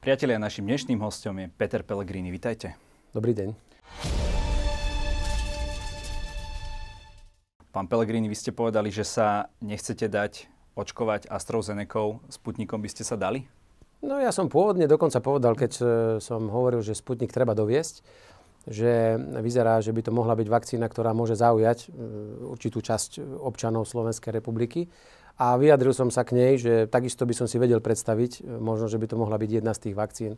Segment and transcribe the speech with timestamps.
[0.00, 2.32] Priatelia, našim dnešným hostom je Peter Pellegrini.
[2.32, 2.72] Vitajte.
[3.12, 3.52] Dobrý deň.
[7.68, 12.16] Pán Pellegrini, vy ste povedali, že sa nechcete dať očkovať AstraZeneca.
[12.32, 13.44] Sputnikom by ste sa dali?
[14.00, 15.84] No ja som pôvodne dokonca povedal, keď e,
[16.24, 18.00] som hovoril, že Sputnik treba doviesť,
[18.72, 22.08] že vyzerá, že by to mohla byť vakcína, ktorá môže zaujať e,
[22.48, 24.88] určitú časť občanov Slovenskej republiky.
[25.40, 28.92] A vyjadril som sa k nej, že takisto by som si vedel predstaviť, e, možno,
[28.92, 30.32] že by to mohla byť jedna z tých vakcín,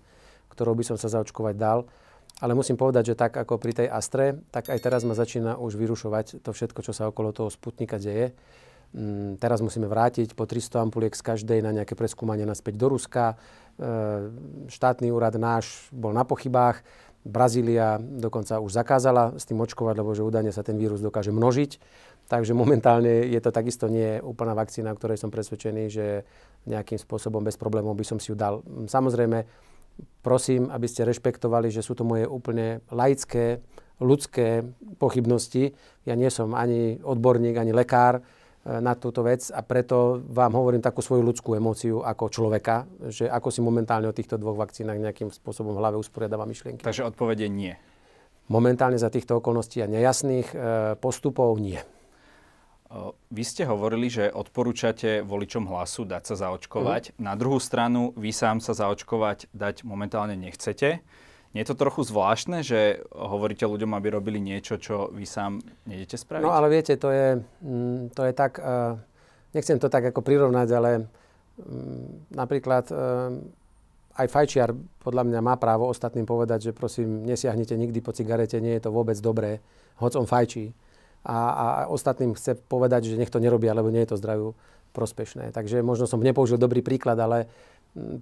[0.55, 1.91] ktorou by som sa zaočkovať dal.
[2.39, 5.75] Ale musím povedať, že tak ako pri tej Astre, tak aj teraz ma začína už
[5.75, 8.31] vyrušovať to všetko, čo sa okolo toho Sputnika deje.
[8.95, 13.35] Mm, teraz musíme vrátiť po 300 ampuliek z každej na nejaké preskúmanie naspäť do Ruska.
[13.35, 13.37] E,
[14.71, 16.87] štátny úrad náš bol na pochybách.
[17.23, 21.79] Brazília dokonca už zakázala s tým očkovať, lebo že údajne sa ten vírus dokáže množiť.
[22.33, 26.25] Takže momentálne je to takisto nie úplná vakcína, o ktorej som presvedčený, že
[26.65, 28.65] nejakým spôsobom bez problémov by som si ju dal.
[28.89, 29.45] Samozrejme,
[30.25, 33.61] prosím, aby ste rešpektovali, že sú to moje úplne laické,
[34.01, 34.65] ľudské
[34.97, 35.77] pochybnosti.
[36.09, 38.23] Ja nie som ani odborník, ani lekár e,
[38.81, 43.53] na túto vec a preto vám hovorím takú svoju ľudskú emóciu ako človeka, že ako
[43.53, 46.81] si momentálne o týchto dvoch vakcínach nejakým spôsobom v hlave usporiadáva myšlienky.
[46.81, 47.77] Takže odpovede nie.
[48.49, 50.57] Momentálne za týchto okolností a nejasných e,
[50.97, 51.79] postupov nie.
[53.33, 57.17] Vy ste hovorili, že odporúčate voličom hlasu dať sa zaočkovať.
[57.17, 57.25] Mm.
[57.25, 61.01] Na druhú stranu, vy sám sa zaočkovať dať momentálne nechcete.
[61.53, 66.21] Nie je to trochu zvláštne, že hovoríte ľuďom, aby robili niečo, čo vy sám nejdete
[66.21, 66.45] spraviť?
[66.45, 68.97] No ale viete, to je, mm, to je tak, uh,
[69.57, 70.91] nechcem to tak ako prirovnať, ale
[71.61, 73.37] um, napríklad uh,
[74.17, 78.77] aj fajčiar podľa mňa má právo ostatným povedať, že prosím, nesiahnite nikdy po cigarete, nie
[78.77, 79.61] je to vôbec dobré,
[80.01, 80.73] hoď on fajčí
[81.23, 84.59] a, a ostatným chce povedať, že nech to nerobia, lebo nie je to zdraviu
[84.93, 85.55] prospešné.
[85.55, 87.49] Takže možno som nepoužil dobrý príklad, ale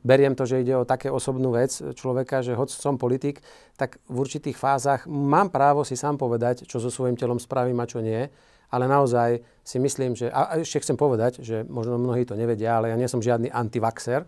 [0.03, 3.43] beriem to, že ide o také osobnú vec človeka, že hoď som politik,
[3.79, 7.87] tak v určitých fázach mám právo si sám povedať, čo so svojím telom spravím a
[7.87, 8.27] čo nie.
[8.71, 10.31] Ale naozaj si myslím, že...
[10.31, 14.23] A ešte chcem povedať, že možno mnohí to nevedia, ale ja nie som žiadny antivaxer.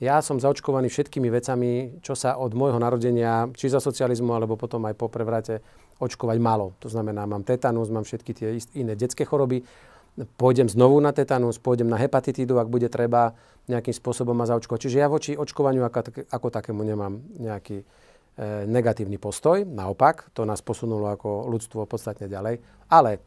[0.00, 4.80] Ja som zaočkovaný všetkými vecami, čo sa od môjho narodenia, či za socializmu, alebo potom
[4.88, 5.60] aj po prevrate
[6.00, 6.74] očkovať malo.
[6.82, 9.62] To znamená, mám tetanus, mám všetky tie iné detské choroby,
[10.38, 13.34] pôjdem znovu na tetanus, pôjdem na hepatitídu, ak bude treba
[13.66, 14.80] nejakým spôsobom ma zaočkovať.
[14.86, 17.84] Čiže ja voči očkovaniu ako, ako takému nemám nejaký e,
[18.68, 19.66] negatívny postoj.
[19.66, 22.60] Naopak, to nás posunulo ako ľudstvo podstatne ďalej.
[22.92, 23.24] Ale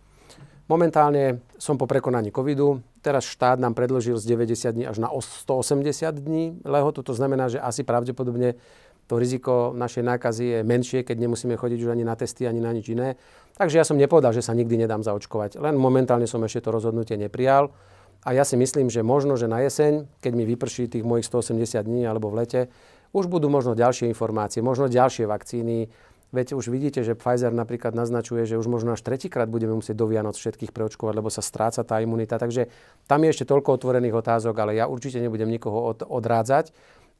[0.69, 2.79] momentálne som po prekonaní covidu.
[3.01, 5.89] Teraz štát nám predložil z 90 dní až na 180
[6.21, 7.03] dní lehotu.
[7.03, 8.55] To znamená, že asi pravdepodobne
[9.07, 12.75] to riziko našej nákazy je menšie, keď nemusíme chodiť už ani na testy, ani na
[12.75, 13.15] nič iné.
[13.55, 15.57] Takže ja som nepovedal, že sa nikdy nedám zaočkovať.
[15.63, 17.71] Len momentálne som ešte to rozhodnutie neprijal.
[18.27, 21.87] A ja si myslím, že možno, že na jeseň, keď mi vyprší tých mojich 180
[21.87, 22.61] dní alebo v lete,
[23.15, 25.87] už budú možno ďalšie informácie, možno ďalšie vakcíny.
[26.35, 30.11] Veď už vidíte, že Pfizer napríklad naznačuje, že už možno až tretíkrát budeme musieť do
[30.11, 32.35] Vianoc všetkých preočkovať, lebo sa stráca tá imunita.
[32.35, 32.67] Takže
[33.07, 36.75] tam je ešte toľko otvorených otázok, ale ja určite nebudem nikoho od, odrádzať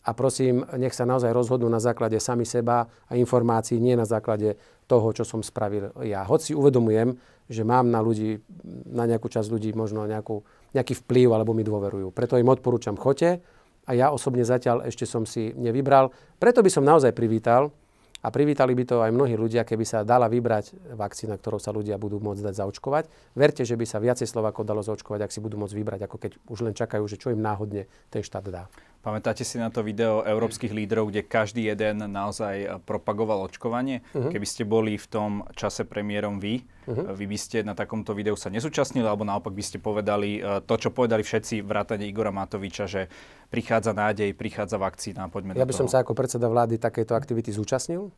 [0.08, 4.56] a prosím, nech sa naozaj rozhodnú na základe sami seba a informácií, nie na základe
[4.88, 6.24] toho, čo som spravil ja.
[6.24, 7.20] Hoď si uvedomujem,
[7.52, 8.40] že mám na ľudí,
[8.88, 12.16] na nejakú časť ľudí možno nejakú, nejaký vplyv alebo mi dôverujú.
[12.16, 13.44] Preto im odporúčam, chote
[13.84, 16.16] a ja osobne zatiaľ ešte som si nevybral.
[16.40, 17.76] Preto by som naozaj privítal,
[18.22, 22.02] a privítali by to aj mnohí ľudia, keby sa dala vybrať vakcína, ktorou sa ľudia
[22.02, 23.06] budú môcť dať zaočkovať.
[23.38, 26.32] Verte, že by sa viacej Slovákov dalo zaočkovať, ak si budú môcť vybrať, ako keď
[26.50, 28.66] už len čakajú, že čo im náhodne ten štát dá.
[29.06, 34.04] Pamätáte si na to video európskych lídrov, kde každý jeden naozaj propagoval očkovanie?
[34.12, 34.28] Uh-huh.
[34.28, 37.14] Keby ste boli v tom čase premiérom vy, uh-huh.
[37.14, 40.76] vy by ste na takomto videu sa nezúčastnili, alebo naopak by ste povedali e, to,
[40.80, 43.12] čo povedali všetci, vrátane Igora Matoviča, že
[43.52, 48.10] prichádza nádej, prichádza vakcína, poďme Ja by som sa ako predseda vlády takéto aktivity zúčastnil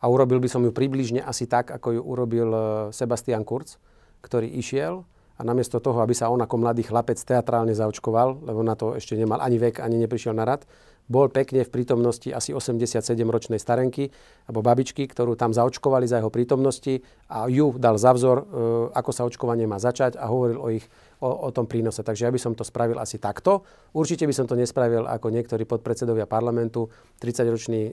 [0.00, 2.60] a urobil by som ju približne asi tak, ako ju urobil e,
[2.92, 3.80] Sebastian Kurz,
[4.20, 5.08] ktorý išiel
[5.40, 9.16] a namiesto toho, aby sa on ako mladý chlapec teatrálne zaočkoval, lebo na to ešte
[9.16, 10.68] nemal ani vek, ani neprišiel na rad,
[11.10, 14.06] bol pekne v prítomnosti asi 87-ročnej starenky
[14.46, 18.44] alebo babičky, ktorú tam zaočkovali za jeho prítomnosti a ju dal za vzor, e,
[18.94, 20.86] ako sa očkovanie má začať a hovoril o, ich,
[21.18, 22.06] o, o tom prínose.
[22.06, 23.66] Takže ja by som to spravil asi takto.
[23.90, 26.86] Určite by som to nespravil ako niektorí podpredsedovia parlamentu,
[27.18, 27.92] 30-ročný e,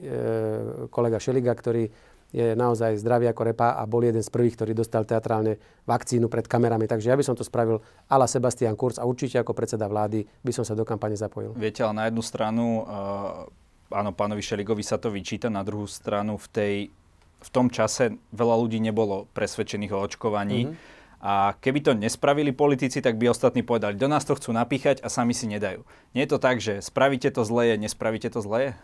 [0.94, 1.90] kolega Šeliga, ktorý
[2.28, 5.56] je naozaj zdravý ako repa a bol jeden z prvých, ktorý dostal teatrálne
[5.88, 6.84] vakcínu pred kamerami.
[6.84, 10.52] Takže ja by som to spravil ala Sebastian Kurz a určite ako predseda vlády by
[10.52, 11.56] som sa do kampane zapojil.
[11.56, 13.48] Viete, ale na jednu stranu, uh,
[13.88, 16.74] áno, pánovi Šeligovi sa to vyčíta, na druhú stranu v, tej,
[17.40, 20.68] v tom čase veľa ľudí nebolo presvedčených o očkovaní.
[20.68, 20.96] Mm-hmm.
[21.18, 25.10] A keby to nespravili politici, tak by ostatní povedali, do nás to chcú napíchať a
[25.10, 25.82] sami si nedajú.
[26.14, 28.78] Nie je to tak, že spravíte to zlé, nespravíte to zlé?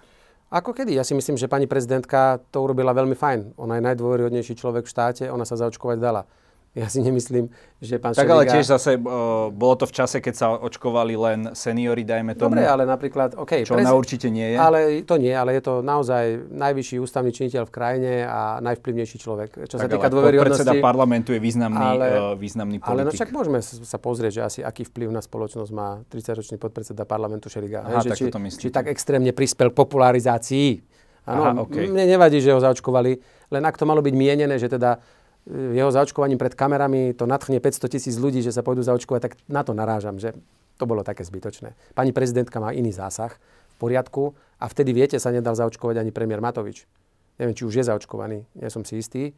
[0.54, 0.94] Ako kedy?
[0.94, 3.58] Ja si myslím, že pani prezidentka to urobila veľmi fajn.
[3.58, 6.30] Ona je najdôveryhodnejší človek v štáte, ona sa zaočkovať dala.
[6.74, 7.46] Ja si nemyslím,
[7.78, 8.34] že pán Tak Šeliga...
[8.34, 12.58] ale tiež zase uh, bolo to v čase, keď sa očkovali len seniory, dajme tomu.
[12.58, 13.62] Dobre, ale napríklad, OK.
[13.62, 13.86] Čo prez...
[13.86, 14.56] ona určite nie je.
[14.58, 19.70] Ale to nie, ale je to naozaj najvyšší ústavný činiteľ v krajine a najvplyvnejší človek.
[19.70, 20.66] Čo tak sa týka dôveryhodnosti.
[20.66, 22.90] predseda parlamentu je významný, ale, uh, významný politik.
[22.90, 27.06] Ale no však môžeme sa pozrieť, že asi aký vplyv na spoločnosť má 30-ročný podpredseda
[27.06, 27.86] parlamentu Šeliga.
[27.86, 30.82] Aha, že či, to či tak extrémne prispel k popularizácii.
[31.24, 31.88] Áno, okay.
[31.88, 33.16] mne nevadí, že ho zaočkovali,
[33.48, 35.00] len ak to malo byť mienené, že teda
[35.48, 39.60] jeho zaočkovaním pred kamerami to nadchne 500 tisíc ľudí, že sa pôjdu zaočkovať, tak na
[39.60, 40.32] to narážam, že
[40.80, 41.76] to bolo také zbytočné.
[41.92, 46.40] Pani prezidentka má iný zásah v poriadku a vtedy, viete, sa nedal zaočkovať ani premiér
[46.40, 46.88] Matovič.
[47.36, 49.32] Neviem, či už je zaočkovaný, nie som si istý, e,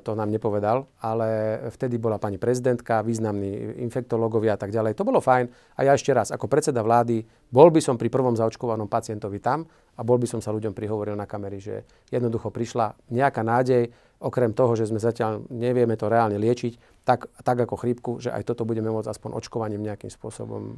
[0.00, 4.96] to nám nepovedal, ale vtedy bola pani prezidentka, významní infektológovia a tak ďalej.
[4.96, 5.50] To bolo fajn.
[5.76, 9.66] A ja ešte raz, ako predseda vlády, bol by som pri prvom zaočkovanom pacientovi tam
[9.94, 14.56] a bol by som sa ľuďom prihovoril na kamery, že jednoducho prišla nejaká nádej, okrem
[14.56, 18.64] toho, že sme zatiaľ nevieme to reálne liečiť, tak, tak ako chrípku, že aj toto
[18.64, 20.74] budeme môcť aspoň očkovaním nejakým spôsobom e,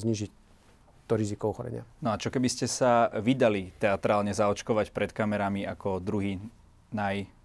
[0.00, 0.30] znižiť
[1.04, 1.84] to riziko ochorenia.
[2.00, 6.40] No a čo keby ste sa vydali teatrálne zaočkovať pred kamerami ako druhý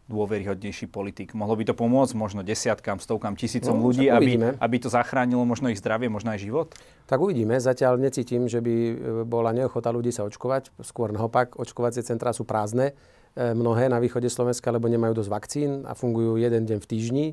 [0.10, 1.38] najdôveryhodnejší politik?
[1.38, 5.70] Mohlo by to pomôcť možno desiatkám, stovkám, tisícom no, ľudí, aby, aby to zachránilo možno
[5.70, 6.68] ich zdravie, možno aj život?
[7.06, 7.62] Tak uvidíme.
[7.62, 8.94] Zatiaľ necítim, že by e,
[9.30, 10.74] bola neochota ľudí sa očkovať.
[10.82, 12.98] Skôr naopak, očkovacie centrá sú prázdne
[13.38, 17.26] E, mnohé na východe Slovenska, lebo nemajú dosť vakcín a fungujú jeden deň v týždni.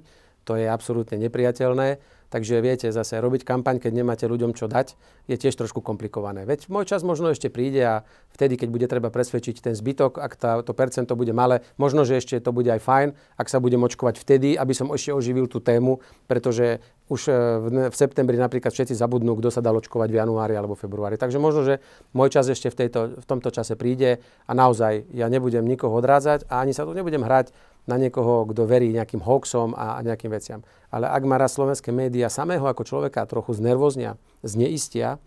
[0.44, 1.98] To je absolútne nepriateľné.
[2.26, 4.98] Takže viete, zase robiť kampaň, keď nemáte ľuďom čo dať,
[5.30, 6.42] je tiež trošku komplikované.
[6.42, 7.94] Veď môj čas možno ešte príde a
[8.34, 12.18] vtedy, keď bude treba presvedčiť ten zbytok, ak tá, to percento bude malé, možno, že
[12.18, 13.08] ešte to bude aj fajn,
[13.38, 17.66] ak sa budem očkovať vtedy, aby som ešte oživil tú tému, pretože už e, v,
[17.90, 21.14] v septembri napríklad všetci zabudnú, kto sa dal očkovať v januári alebo februári.
[21.14, 21.78] Takže možno, že
[22.10, 26.50] môj čas ešte v, tejto, v tomto čase príde a naozaj ja nebudem nikoho odrádzať
[26.50, 27.54] a ani sa tu nebudem hrať
[27.86, 30.60] na niekoho, kto verí nejakým hoaxom a, nejakým veciam.
[30.90, 35.22] Ale ak má raz slovenské médiá samého ako človeka trochu znervoznia, zneistia,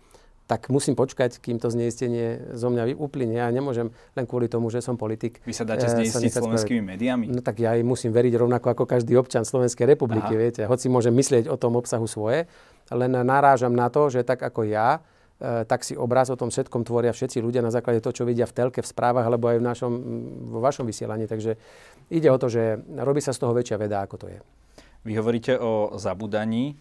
[0.50, 3.38] tak musím počkať, kým to zneistenie zo mňa uplynie.
[3.38, 5.38] Ja nemôžem len kvôli tomu, že som politik.
[5.46, 7.30] Vy sa dáte zneistiť slovenskými médiami?
[7.30, 10.42] No tak ja jej musím veriť rovnako ako každý občan Slovenskej republiky, Aha.
[10.42, 10.62] viete.
[10.66, 12.50] Hoci môžem myslieť o tom obsahu svoje,
[12.90, 14.98] len narážam na to, že tak ako ja,
[15.40, 18.52] tak si obraz o tom všetkom tvoria všetci ľudia na základe toho, čo vidia v
[18.52, 19.92] telke, v správach alebo aj v našom,
[20.52, 21.24] vo vašom vysielaní.
[21.24, 21.56] Takže
[22.12, 24.38] ide o to, že robí sa z toho väčšia veda, ako to je.
[25.08, 26.76] Vy hovoríte o zabudaní.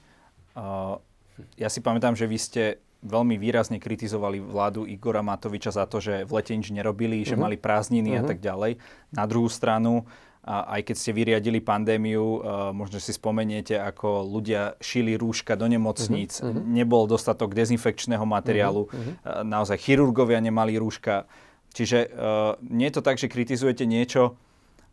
[1.55, 2.63] Ja si pamätám, že vy ste
[2.99, 7.31] veľmi výrazne kritizovali vládu Igora Matoviča za to, že v lete nič nerobili, uh-huh.
[7.31, 7.43] že mhm.
[7.47, 8.19] mali prázdniny uh-huh.
[8.19, 8.29] a mhm.
[8.35, 8.71] tak ďalej.
[9.15, 12.39] Na druhú stranu, a aj keď ste vyriadili pandémiu, uh,
[12.71, 16.55] možno si spomeniete, ako ľudia šili rúška do nemocníc, uh-huh.
[16.55, 18.95] nebol dostatok dezinfekčného materiálu, uh-huh.
[18.95, 21.27] uh, naozaj chirurgovia nemali rúška.
[21.75, 24.39] Čiže uh, nie je to tak, že kritizujete niečo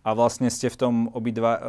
[0.05, 1.63] a vlastne ste v tom obidva, uh,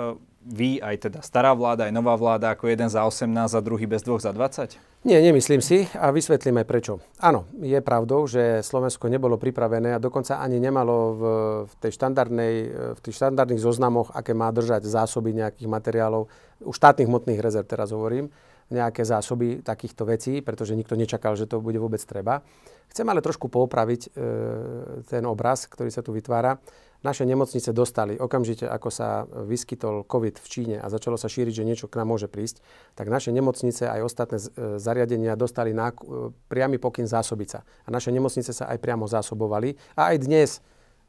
[0.47, 3.99] vy, aj teda stará vláda, aj nová vláda, ako jeden za 18 a druhý bez
[4.01, 4.79] dvoch za 20?
[5.03, 6.93] Nie, nemyslím si a vysvetlím aj prečo.
[7.19, 11.21] Áno, je pravdou, že Slovensko nebolo pripravené a dokonca ani nemalo v,
[11.67, 12.55] v, tej štandardnej,
[12.95, 16.31] v tých štandardných zoznamoch, aké má držať zásoby nejakých materiálov,
[16.63, 18.31] u štátnych hmotných rezerv teraz hovorím,
[18.67, 22.43] nejaké zásoby takýchto vecí, pretože nikto nečakal, že to bude vôbec treba.
[22.91, 24.09] Chcem ale trošku poupraviť e,
[25.07, 26.59] ten obraz, ktorý sa tu vytvára
[27.05, 31.67] naše nemocnice dostali okamžite, ako sa vyskytol COVID v Číne a začalo sa šíriť, že
[31.67, 32.61] niečo k nám môže prísť,
[32.97, 34.45] tak naše nemocnice aj ostatné e,
[34.81, 37.59] zariadenia dostali na, e, priamy pokyn zásobiť sa.
[37.85, 39.77] A naše nemocnice sa aj priamo zásobovali.
[39.93, 40.49] A aj dnes,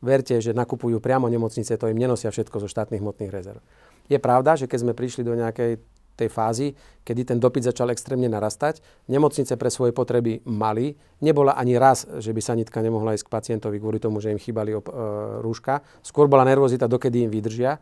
[0.05, 3.61] verte, že nakupujú priamo nemocnice, to im nenosia všetko zo štátnych hmotných rezerv.
[4.09, 5.83] Je pravda, že keď sme prišli do nejakej
[6.19, 6.75] tej fázy,
[7.07, 8.83] kedy ten dopyt začal extrémne narastať.
[9.07, 10.99] Nemocnice pre svoje potreby mali.
[11.23, 14.75] Nebola ani raz, že by sanitka nemohla ísť k pacientovi kvôli tomu, že im chýbali
[14.75, 14.81] e,
[15.41, 15.81] rúška.
[16.03, 17.79] Skôr bola nervozita, dokedy im vydržia.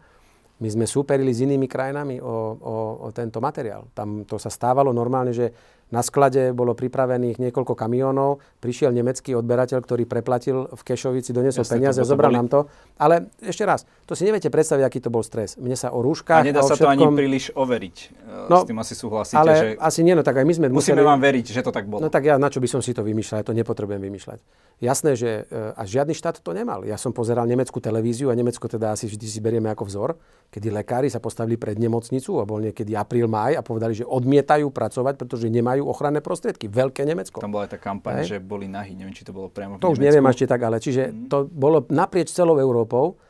[0.57, 2.75] My sme súperili s inými krajinami o, o,
[3.05, 3.93] o tento materiál.
[3.93, 5.52] Tam to sa stávalo normálne, že
[5.95, 11.75] na sklade bolo pripravených niekoľko kamionov, prišiel nemecký odberateľ, ktorý preplatil v Kešovici, doniesol Jasne,
[11.78, 12.38] peniaze, zobral boli...
[12.43, 12.61] nám to.
[12.99, 15.55] Ale ešte raz, to si neviete predstaviť, aký to bol stres.
[15.55, 16.90] Mne sa o rúškach a nedá sa všetkom...
[16.90, 17.97] to ani príliš overiť.
[18.02, 19.66] E, no, s tým asi súhlasíte, ale že...
[19.78, 21.07] asi nie, no tak aj my sme Musíme museli...
[21.07, 22.02] vám veriť, že to tak bolo.
[22.02, 24.38] No tak ja na čo by som si to vymýšľal, ja to nepotrebujem vymýšľať.
[24.76, 26.85] Jasné, že e, a žiadny štát to nemal.
[26.85, 30.11] Ja som pozeral nemeckú televíziu a Nemecko teda asi vždy si berieme ako vzor,
[30.52, 34.69] kedy lekári sa postavili pred nemocnicu a bol niekedy apríl, maj a povedali, že odmietajú
[34.69, 36.71] pracovať, pretože nemajú ochranné prostriedky.
[36.71, 37.42] Veľké Nemecko.
[37.42, 38.37] Tam bola aj tá kampaň, Hej.
[38.37, 38.97] že boli nahy.
[38.97, 41.28] Neviem, či to bolo priamo To už neviem ešte tak, ale čiže mm.
[41.28, 43.21] to bolo naprieč celou Európou.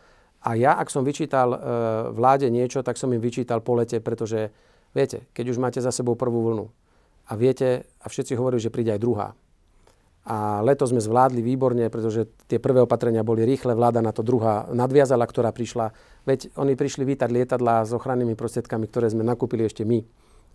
[0.47, 1.59] A ja, ak som vyčítal e,
[2.15, 4.55] vláde niečo, tak som im vyčítal po lete, pretože
[4.95, 6.67] viete, keď už máte za sebou prvú vlnu
[7.27, 9.29] a viete, a všetci hovorí, že príde aj druhá.
[10.27, 14.67] A letos sme zvládli výborne, pretože tie prvé opatrenia boli rýchle, vláda na to druhá
[14.75, 15.95] nadviazala, ktorá prišla.
[16.27, 20.03] Veď oni prišli vítať lietadlá s ochrannými prostriedkami, ktoré sme nakúpili ešte my.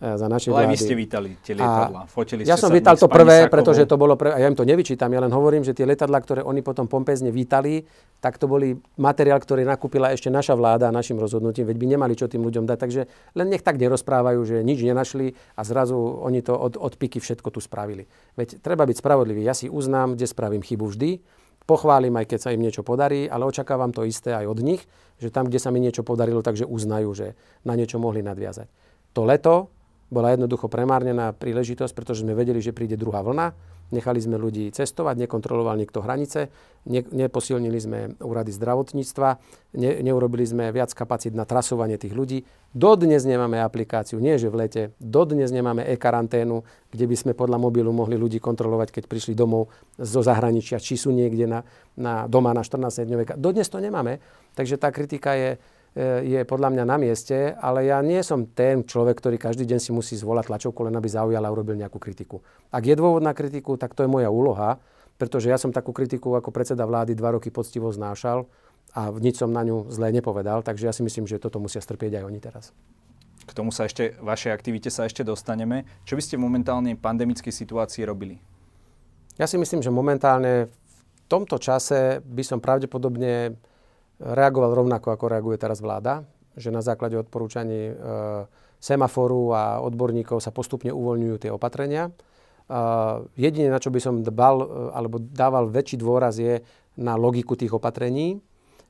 [0.01, 0.74] E, za naše Ale vlády.
[0.74, 2.10] vy ste vítali tie lietadla.
[2.10, 3.53] Fotili ja som sa vítal to prvé, Sakovou.
[3.53, 4.34] pretože to bolo pre...
[4.34, 7.86] Ja im to nevyčítam, ja len hovorím, že tie lietadla, ktoré oni potom pompezne vítali,
[8.17, 12.25] tak to boli materiál, ktorý nakúpila ešte naša vláda našim rozhodnutím, veď by nemali čo
[12.25, 12.77] tým ľuďom dať.
[12.81, 13.01] Takže
[13.38, 17.53] len nech tak nerozprávajú, že nič nenašli a zrazu oni to od, od piky všetko
[17.53, 18.10] tu spravili.
[18.34, 19.46] Veď treba byť spravodlivý.
[19.46, 21.22] Ja si uznám, kde spravím chybu vždy,
[21.70, 24.81] pochválim aj keď sa im niečo podarí, ale očakávam to isté aj od nich,
[25.22, 28.65] že tam, kde sa mi niečo podarilo, takže uznajú, že na niečo mohli nadviazať.
[29.13, 29.70] To leto
[30.12, 33.56] bola jednoducho premárnená príležitosť, pretože sme vedeli, že príde druhá vlna.
[33.91, 36.48] Nechali sme ľudí cestovať, nekontroloval nikto hranice,
[36.88, 39.30] ne, neposilnili sme úrady zdravotníctva,
[39.75, 42.48] ne, neurobili sme viac kapacít na trasovanie tých ľudí.
[42.72, 47.91] Dodnes nemáme aplikáciu, nie že v lete, dodnes nemáme e-karanténu, kde by sme podľa mobilu
[47.91, 49.68] mohli ľudí kontrolovať, keď prišli domov
[50.00, 51.60] zo zahraničia, či sú niekde na,
[52.00, 53.36] na doma na 14 dňové.
[53.36, 54.24] Dodnes to nemáme,
[54.56, 55.60] takže tá kritika je,
[56.00, 59.91] je podľa mňa na mieste, ale ja nie som ten človek, ktorý každý deň si
[59.91, 62.39] musí zvolať tlačovku, len aby zaujal a urobil nejakú kritiku.
[62.71, 64.79] Ak je dôvod na kritiku, tak to je moja úloha,
[65.19, 68.48] pretože ja som takú kritiku ako predseda vlády dva roky poctivo znášal
[68.95, 72.19] a nič som na ňu zle nepovedal, takže ja si myslím, že toto musia strpieť
[72.19, 72.65] aj oni teraz.
[73.43, 75.83] K tomu sa ešte, vašej aktivite sa ešte dostaneme.
[76.07, 78.39] Čo by ste v momentálnej pandemickej situácii robili?
[79.36, 83.60] Ja si myslím, že momentálne v tomto čase by som pravdepodobne
[84.22, 86.22] reagoval rovnako, ako reaguje teraz vláda,
[86.54, 87.94] že na základe odporúčaní e,
[88.78, 92.10] semaforu a odborníkov sa postupne uvoľňujú tie opatrenia.
[92.10, 92.12] E,
[93.34, 96.62] jedine, na čo by som dbal, e, alebo dával väčší dôraz je
[97.01, 98.38] na logiku tých opatrení,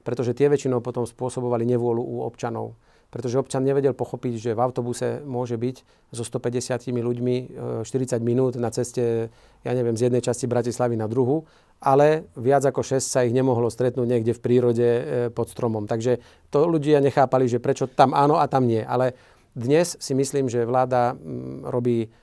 [0.02, 2.76] pretože tie väčšinou potom spôsobovali nevôľu u občanov.
[3.12, 5.76] Pretože občan nevedel pochopiť, že v autobuse môže byť
[6.16, 7.36] so 150 ľuďmi
[7.84, 9.28] 40 minút na ceste,
[9.68, 11.44] ja neviem, z jednej časti Bratislavy na druhu
[11.82, 15.02] ale viac ako 6 sa ich nemohlo stretnúť niekde v prírode e,
[15.34, 15.90] pod stromom.
[15.90, 16.22] Takže
[16.54, 18.86] to ľudia nechápali, že prečo tam áno a tam nie.
[18.86, 19.18] Ale
[19.58, 21.18] dnes si myslím, že vláda
[21.66, 22.14] robí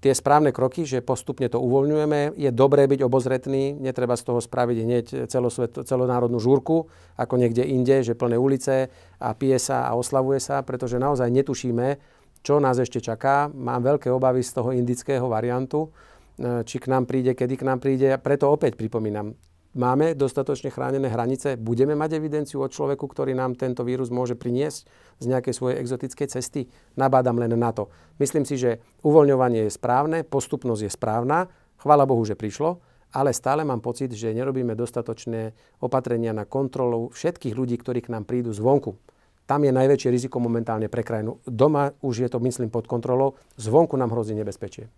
[0.00, 2.36] tie správne kroky, že postupne to uvoľňujeme.
[2.36, 8.04] Je dobré byť obozretný, netreba z toho spraviť hneď celosvet, celonárodnú žúrku, ako niekde inde,
[8.04, 11.96] že plné ulice a pije sa a oslavuje sa, pretože naozaj netušíme,
[12.44, 13.48] čo nás ešte čaká.
[13.50, 15.90] Mám veľké obavy z toho indického variantu,
[16.36, 18.12] E, či k nám príde, kedy k nám príde.
[18.12, 19.32] A preto opäť pripomínam,
[19.76, 24.88] máme dostatočne chránené hranice, budeme mať evidenciu o človeku, ktorý nám tento vírus môže priniesť
[25.20, 26.66] z nejakej svojej exotickej cesty.
[26.96, 27.92] Nabádam len na to.
[28.16, 32.80] Myslím si, že uvoľňovanie je správne, postupnosť je správna, chvála Bohu, že prišlo,
[33.14, 35.52] ale stále mám pocit, že nerobíme dostatočné
[35.84, 38.96] opatrenia na kontrolu všetkých ľudí, ktorí k nám prídu zvonku.
[39.46, 41.38] Tam je najväčšie riziko momentálne pre krajinu.
[41.46, 44.90] Doma už je to, myslím, pod kontrolou, zvonku nám hrozí nebezpečie.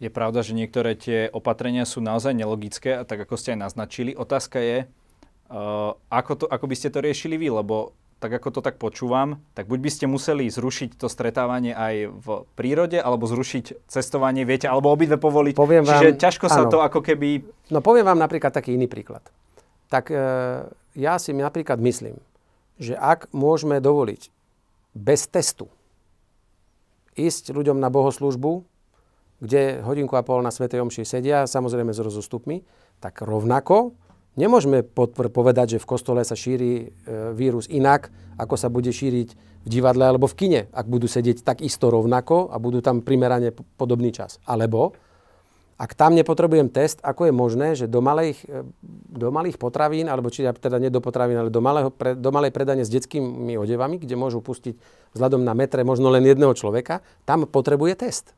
[0.00, 4.16] Je pravda, že niektoré tie opatrenia sú naozaj nelogické, a tak ako ste aj naznačili.
[4.16, 4.78] Otázka je,
[5.52, 9.40] uh, ako, to, ako by ste to riešili vy, lebo tak ako to tak počúvam,
[9.56, 14.68] tak buď by ste museli zrušiť to stretávanie aj v prírode, alebo zrušiť cestovanie, viete,
[14.68, 15.56] alebo obidve povoliť.
[15.56, 16.70] Poviem Čiže vám, ťažko sa áno.
[16.72, 17.48] to ako keby...
[17.72, 19.24] No poviem vám napríklad taký iný príklad.
[19.88, 20.16] Tak e,
[21.00, 22.20] ja si napríklad myslím,
[22.76, 24.28] že ak môžeme dovoliť
[24.92, 25.72] bez testu
[27.16, 28.68] ísť ľuďom na bohoslužbu,
[29.40, 32.62] kde hodinku a pol na Svetej Omši sedia, samozrejme s rozostupmi,
[33.00, 33.96] tak rovnako
[34.38, 36.86] nemôžeme povedať, že v kostole sa šíri e,
[37.34, 39.28] vírus inak, ako sa bude šíriť
[39.64, 43.52] v divadle alebo v kine, ak budú sedieť tak isto rovnako a budú tam primerane
[43.52, 44.40] podobný čas.
[44.48, 44.96] Alebo
[45.80, 48.64] ak tam nepotrebujem test, ako je možné, že do malých, e,
[49.16, 52.84] do malých potravín, alebo či teda nie do potravín, ale do, malého, do malej predania
[52.84, 54.76] s detskými odevami, kde môžu pustiť
[55.16, 58.36] vzhľadom na metre možno len jedného človeka, tam potrebuje test.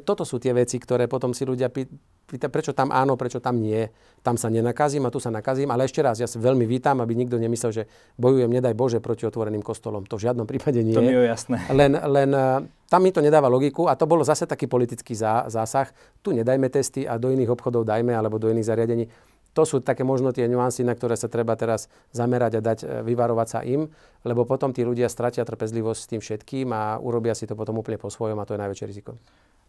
[0.00, 3.84] Toto sú tie veci, ktoré potom si ľudia pýta, prečo tam áno, prečo tam nie.
[4.24, 5.68] Tam sa nenakazím a tu sa nakazím.
[5.68, 7.82] Ale ešte raz, ja si veľmi vítam, aby nikto nemyslel, že
[8.16, 10.08] bojujem, nedaj Bože, proti otvoreným kostolom.
[10.08, 10.96] To v žiadnom prípade nie.
[10.96, 11.60] To mi je jasné.
[11.68, 15.88] Len, len eh, tam mi to nedáva logiku a to bolo zase taký politický zásah.
[16.24, 19.04] Tu nedajme testy a do iných obchodov dajme alebo do iných zariadení.
[19.52, 22.88] To sú také možno tie nuancy, na ktoré sa treba teraz zamerať a dať eh,
[23.04, 23.88] vyvarovať sa im,
[24.24, 28.00] lebo potom tí ľudia stratia trpezlivosť s tým všetkým a urobia si to potom úplne
[28.00, 29.18] po svojom a to je najväčšie riziko.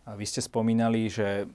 [0.03, 1.47] A vy ste spomínali, že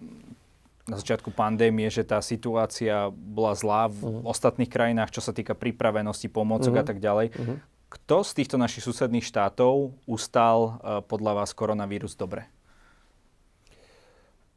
[0.89, 4.25] na začiatku pandémie, že tá situácia bola zlá v uh-huh.
[4.25, 6.85] ostatných krajinách, čo sa týka pripravenosti, pomôcok uh-huh.
[6.85, 7.37] a tak ďalej.
[7.37, 7.61] Uh-huh.
[7.93, 12.49] Kto z týchto našich susedných štátov ustal uh, podľa vás koronavírus dobre?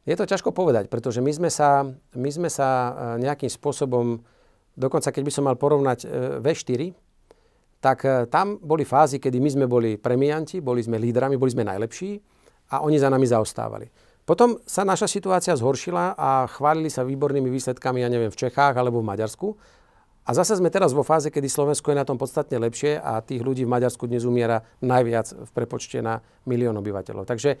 [0.02, 1.86] Je to ťažko povedať, pretože my sme sa,
[2.18, 2.92] my sme sa uh,
[3.22, 4.18] nejakým spôsobom,
[4.74, 6.08] dokonca keď by som mal porovnať uh,
[6.42, 6.90] V4,
[7.82, 12.14] tak tam boli fázy, kedy my sme boli premianti, boli sme lídrami, boli sme najlepší
[12.70, 13.90] a oni za nami zaostávali.
[14.22, 19.02] Potom sa naša situácia zhoršila a chválili sa výbornými výsledkami, ja neviem, v Čechách alebo
[19.02, 19.58] v Maďarsku.
[20.22, 23.42] A zase sme teraz vo fáze, kedy Slovensko je na tom podstatne lepšie a tých
[23.42, 27.26] ľudí v Maďarsku dnes umiera najviac v prepočte na milión obyvateľov.
[27.26, 27.58] Takže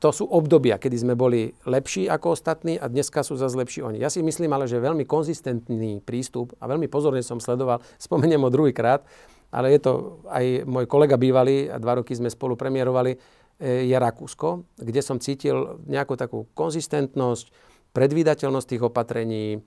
[0.00, 4.00] to sú obdobia, kedy sme boli lepší ako ostatní a dneska sú zase lepší oni.
[4.00, 8.48] Ja si myslím ale, že veľmi konzistentný prístup a veľmi pozorne som sledoval, spomeniem ho
[8.48, 9.04] druhýkrát,
[9.52, 13.12] ale je to aj môj kolega bývalý a dva roky sme spolu premiérovali,
[13.60, 17.52] e, je Rakúsko, kde som cítil nejakú takú konzistentnosť,
[17.92, 19.60] predvídateľnosť tých opatrení,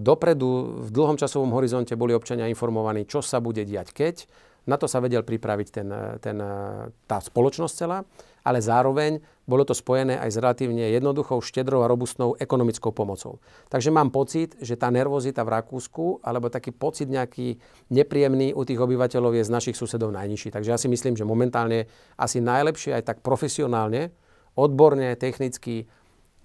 [0.00, 4.24] dopredu v dlhom časovom horizonte boli občania informovaní, čo sa bude diať keď.
[4.68, 5.88] Na to sa vedel pripraviť ten,
[6.20, 6.36] ten,
[7.04, 8.04] tá spoločnosť celá,
[8.44, 13.42] ale zároveň bolo to spojené aj s relatívne jednoduchou, štedrou a robustnou ekonomickou pomocou.
[13.66, 17.58] Takže mám pocit, že tá nervozita v Rakúsku, alebo taký pocit nejaký
[17.90, 20.54] nepríjemný u tých obyvateľov je z našich susedov najnižší.
[20.54, 24.14] Takže ja si myslím, že momentálne asi najlepšie aj tak profesionálne,
[24.54, 25.90] odborne, technicky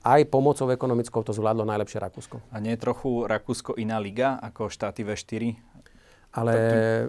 [0.05, 2.37] aj pomocou ekonomickou to zvládlo najlepšie Rakúsko.
[2.53, 5.57] A nie je trochu Rakúsko iná liga ako štáty V4?
[6.35, 6.53] Ale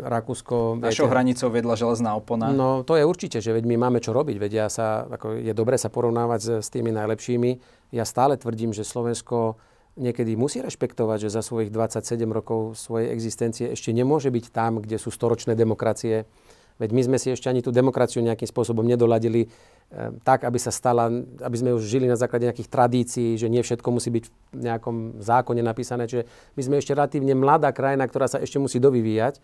[0.07, 0.79] Rakúsko...
[0.79, 2.55] Našou hranicou vedla železná opona.
[2.55, 4.39] No to je určite, že veď my máme čo robiť.
[4.39, 7.51] Veď ja sa, ako je dobre sa porovnávať s, s tými najlepšími.
[7.91, 9.59] Ja stále tvrdím, že Slovensko
[9.99, 15.01] niekedy musí rešpektovať, že za svojich 27 rokov svojej existencie ešte nemôže byť tam, kde
[15.01, 16.29] sú storočné demokracie.
[16.77, 19.49] Veď my sme si ešte ani tú demokraciu nejakým spôsobom nedoladili
[19.87, 21.07] Ehm, tak, aby sa stala,
[21.39, 25.23] aby sme už žili na základe nejakých tradícií, že nie všetko musí byť v nejakom
[25.23, 26.11] zákone napísané.
[26.11, 26.27] Čiže
[26.59, 29.39] my sme ešte relatívne mladá krajina, ktorá sa ešte musí dovyvíjať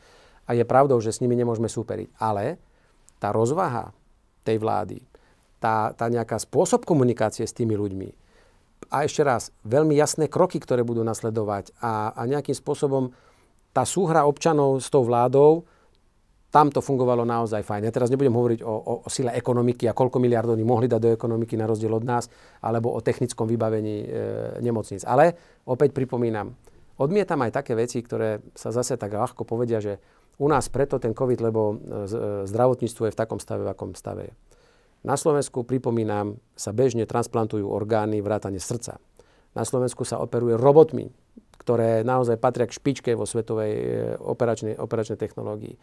[0.50, 2.18] a je pravdou, že s nimi nemôžeme súperiť.
[2.18, 2.58] Ale
[3.22, 3.94] tá rozvaha
[4.42, 4.98] tej vlády,
[5.62, 8.10] tá, tá nejaká spôsob komunikácie s tými ľuďmi
[8.90, 13.14] a ešte raz, veľmi jasné kroky, ktoré budú nasledovať a, a nejakým spôsobom
[13.70, 15.70] tá súhra občanov s tou vládou
[16.52, 17.88] tam to fungovalo naozaj fajn.
[17.88, 21.00] Ja teraz nebudem hovoriť o, o, o sile ekonomiky a koľko miliard oni mohli dať
[21.00, 22.28] do ekonomiky na rozdiel od nás,
[22.60, 24.06] alebo o technickom vybavení e,
[24.60, 25.08] nemocníc.
[25.08, 25.32] Ale
[25.64, 26.52] opäť pripomínam,
[27.00, 29.96] odmietam aj také veci, ktoré sa zase tak ľahko povedia, že
[30.36, 33.96] u nás preto ten COVID, lebo e, e, zdravotníctvo je v takom stave, v akom
[33.96, 34.32] stave je.
[35.08, 39.00] Na Slovensku, pripomínam, sa bežne transplantujú orgány vrátane srdca.
[39.56, 41.10] Na Slovensku sa operuje robotmi,
[41.58, 43.86] ktoré naozaj patria k špičke vo svetovej e,
[44.20, 45.74] operačnej, operačnej technológii.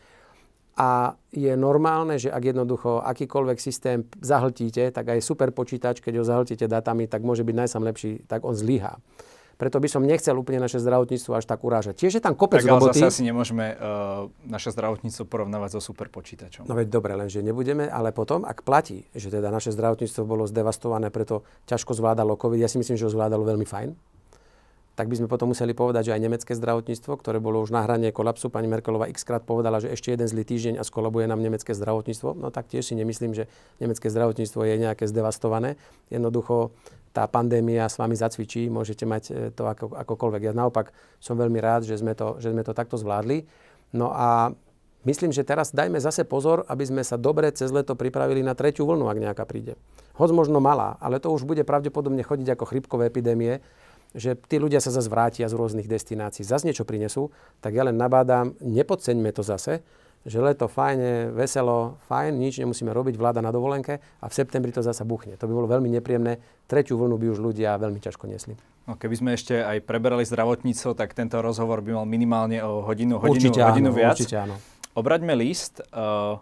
[0.77, 6.25] A je normálne, že ak jednoducho akýkoľvek systém zahltíte, tak aj super počítač, keď ho
[6.25, 8.97] zahltíte datami, tak môže byť najsam lepší, tak on zlyhá.
[9.59, 11.99] Preto by som nechcel úplne naše zdravotníctvo až tak urážať.
[11.99, 13.03] Tiež je tam kopec tak, roboty.
[13.03, 16.63] ale zase asi nemôžeme uh, naše zdravotníctvo porovnávať so superpočítačom.
[16.63, 21.11] No veď dobre, lenže nebudeme, ale potom, ak platí, že teda naše zdravotníctvo bolo zdevastované,
[21.11, 23.91] preto ťažko zvládalo COVID, ja si myslím, že ho zvládalo veľmi fajn
[24.99, 28.11] tak by sme potom museli povedať, že aj nemecké zdravotníctvo, ktoré bolo už na hrane
[28.11, 31.71] kolapsu, pani Merkelová x krát povedala, že ešte jeden zlý týždeň a skolabuje nám nemecké
[31.71, 32.35] zdravotníctvo.
[32.35, 33.47] No tak tiež si nemyslím, že
[33.79, 35.79] nemecké zdravotníctvo je nejaké zdevastované.
[36.11, 36.75] Jednoducho
[37.15, 40.51] tá pandémia s vami zacvičí, môžete mať e, to ako, akokoľvek.
[40.51, 40.91] Ja naopak
[41.23, 43.47] som veľmi rád, že sme, to, že sme to takto zvládli.
[43.95, 44.51] No a
[45.07, 48.83] myslím, že teraz dajme zase pozor, aby sme sa dobre cez leto pripravili na tretiu
[48.83, 49.79] vlnu, ak nejaká príde.
[50.19, 53.63] Hoď možno malá, ale to už bude pravdepodobne chodiť ako chrypkové epidémie
[54.17, 57.29] že tí ľudia sa zase vrátia z rôznych destinácií, zase niečo prinesú,
[57.61, 59.85] tak ja len nabádam, nepodceňme to zase,
[60.27, 64.83] že leto fajne, veselo, fajn, nič nemusíme robiť, vláda na dovolenke a v septembri to
[64.83, 65.39] zase buchne.
[65.39, 66.43] To by bolo veľmi nepríjemné.
[66.67, 68.59] Tretiu vlnu by už ľudia veľmi ťažko nesli.
[68.83, 73.21] No, keby sme ešte aj preberali zdravotníctvo, tak tento rozhovor by mal minimálne o hodinu,
[73.21, 74.17] hodinu, určite hodinu áno, viac.
[74.19, 74.55] Určite áno.
[74.97, 75.79] Obraťme list.
[75.93, 76.41] Uh,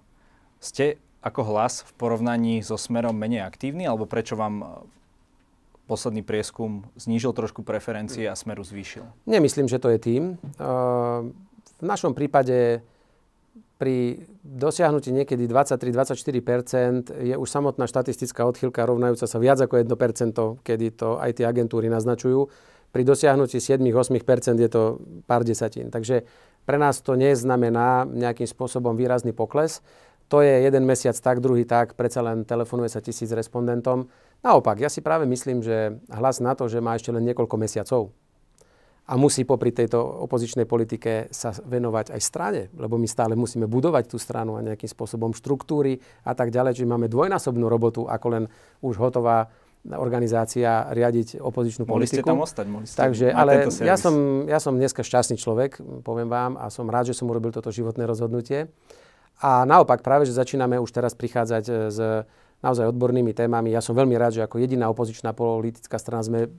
[0.57, 4.87] ste ako hlas v porovnaní so Smerom menej aktívni, alebo prečo vám
[5.87, 9.07] posledný prieskum znížil trošku preferencie a smeru zvýšil?
[9.23, 10.23] Nemyslím, že to je tým.
[11.79, 12.83] V našom prípade
[13.77, 20.85] pri dosiahnutí niekedy 23-24% je už samotná štatistická odchýlka rovnajúca sa viac ako 1% kedy
[20.97, 22.49] to aj tie agentúry naznačujú.
[22.89, 24.97] Pri dosiahnutí 7-8% je to
[25.29, 25.93] pár desatín.
[25.93, 26.25] Takže
[26.65, 29.85] pre nás to neznamená nejakým spôsobom výrazný pokles.
[30.27, 34.09] To je jeden mesiac tak, druhý tak, predsa len telefonuje sa tisíc respondentom.
[34.45, 38.13] Naopak, ja si práve myslím, že hlas na to, že má ešte len niekoľko mesiacov
[39.07, 44.11] a musí popri tejto opozičnej politike sa venovať aj strane, lebo my stále musíme budovať
[44.11, 46.75] tú stranu a nejakým spôsobom štruktúry a tak ďalej.
[46.75, 48.43] Čiže máme dvojnásobnú robotu, ako len
[48.83, 49.47] už hotová
[49.87, 52.27] organizácia riadiť opozičnú mohli politiku.
[52.27, 56.27] Ste tam ostať, mohli ste Takže, ale ja som, ja som dneska šťastný človek, poviem
[56.27, 58.67] vám, a som rád, že som urobil toto životné rozhodnutie.
[59.39, 61.99] A naopak, práve, že začíname už teraz prichádzať s
[62.61, 63.73] naozaj odbornými témami.
[63.73, 66.49] Ja som veľmi rád, že ako jediná opozičná politická strana sme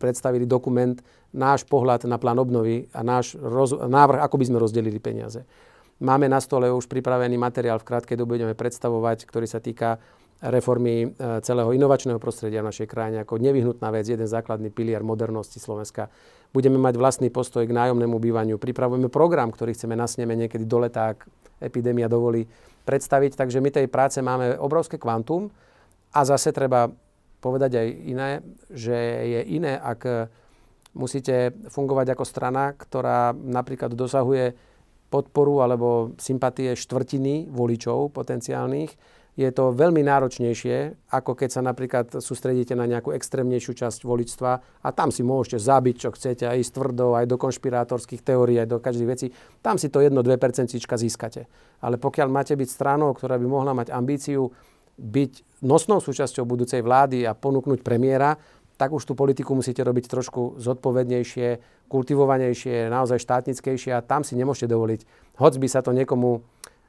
[0.00, 0.98] predstavili dokument,
[1.32, 5.46] náš pohľad na plán obnovy a náš roz, návrh, ako by sme rozdelili peniaze.
[6.02, 10.02] Máme na stole už pripravený materiál, v krátkej dobe budeme predstavovať, ktorý sa týka
[10.42, 15.62] reformy e, celého inovačného prostredia v našej krajine ako nevyhnutná vec, jeden základný pilier modernosti
[15.62, 16.10] Slovenska.
[16.50, 18.58] Budeme mať vlastný postoj k nájomnému bývaniu.
[18.58, 21.24] Pripravujeme program, ktorý chceme na sneme niekedy do leta, ak
[21.62, 22.44] epidémia dovolí
[22.84, 23.36] predstaviť.
[23.36, 25.50] Takže my tej práce máme obrovské kvantum
[26.12, 26.88] a zase treba
[27.40, 28.30] povedať aj iné,
[28.72, 30.30] že je iné, ak
[30.96, 34.54] musíte fungovať ako strana, ktorá napríklad dosahuje
[35.12, 38.90] podporu alebo sympatie štvrtiny voličov potenciálnych,
[39.34, 44.88] je to veľmi náročnejšie, ako keď sa napríklad sústredíte na nejakú extrémnejšiu časť voličstva a
[44.94, 48.78] tam si môžete zabiť, čo chcete, aj s tvrdou, aj do konšpirátorských teórií, aj do
[48.78, 49.26] každej veci.
[49.58, 51.50] Tam si to 1-2% získate.
[51.82, 54.54] Ale pokiaľ máte byť stranou, ktorá by mohla mať ambíciu
[54.94, 58.38] byť nosnou súčasťou budúcej vlády a ponúknuť premiéra,
[58.74, 64.70] tak už tú politiku musíte robiť trošku zodpovednejšie, kultivovanejšie, naozaj štátnickejšie a tam si nemôžete
[64.70, 65.00] dovoliť.
[65.38, 66.42] Hoď by sa to niekomu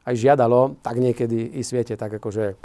[0.06, 2.56] aj žiadalo, tak niekedy i sviete tak akože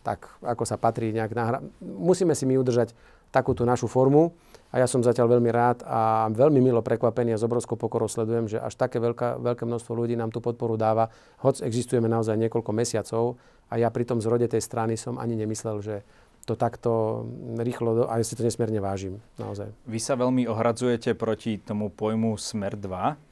[0.00, 1.60] tak ako sa patrí nejak nahra...
[1.80, 2.96] Musíme si my udržať
[3.28, 4.32] takúto našu formu
[4.72, 8.48] a ja som zatiaľ veľmi rád a veľmi milo prekvapený a s obrovskou pokorou sledujem,
[8.48, 11.12] že až také veľká, veľké množstvo ľudí nám tú podporu dáva,
[11.44, 13.36] hoď existujeme naozaj niekoľko mesiacov
[13.70, 16.02] a ja pri tom zrode tej strany som ani nemyslel, že
[16.48, 17.22] to takto
[17.60, 19.70] rýchlo, a ja si to nesmierne vážim, naozaj.
[19.86, 23.29] Vy sa veľmi ohradzujete proti tomu pojmu Smer 2,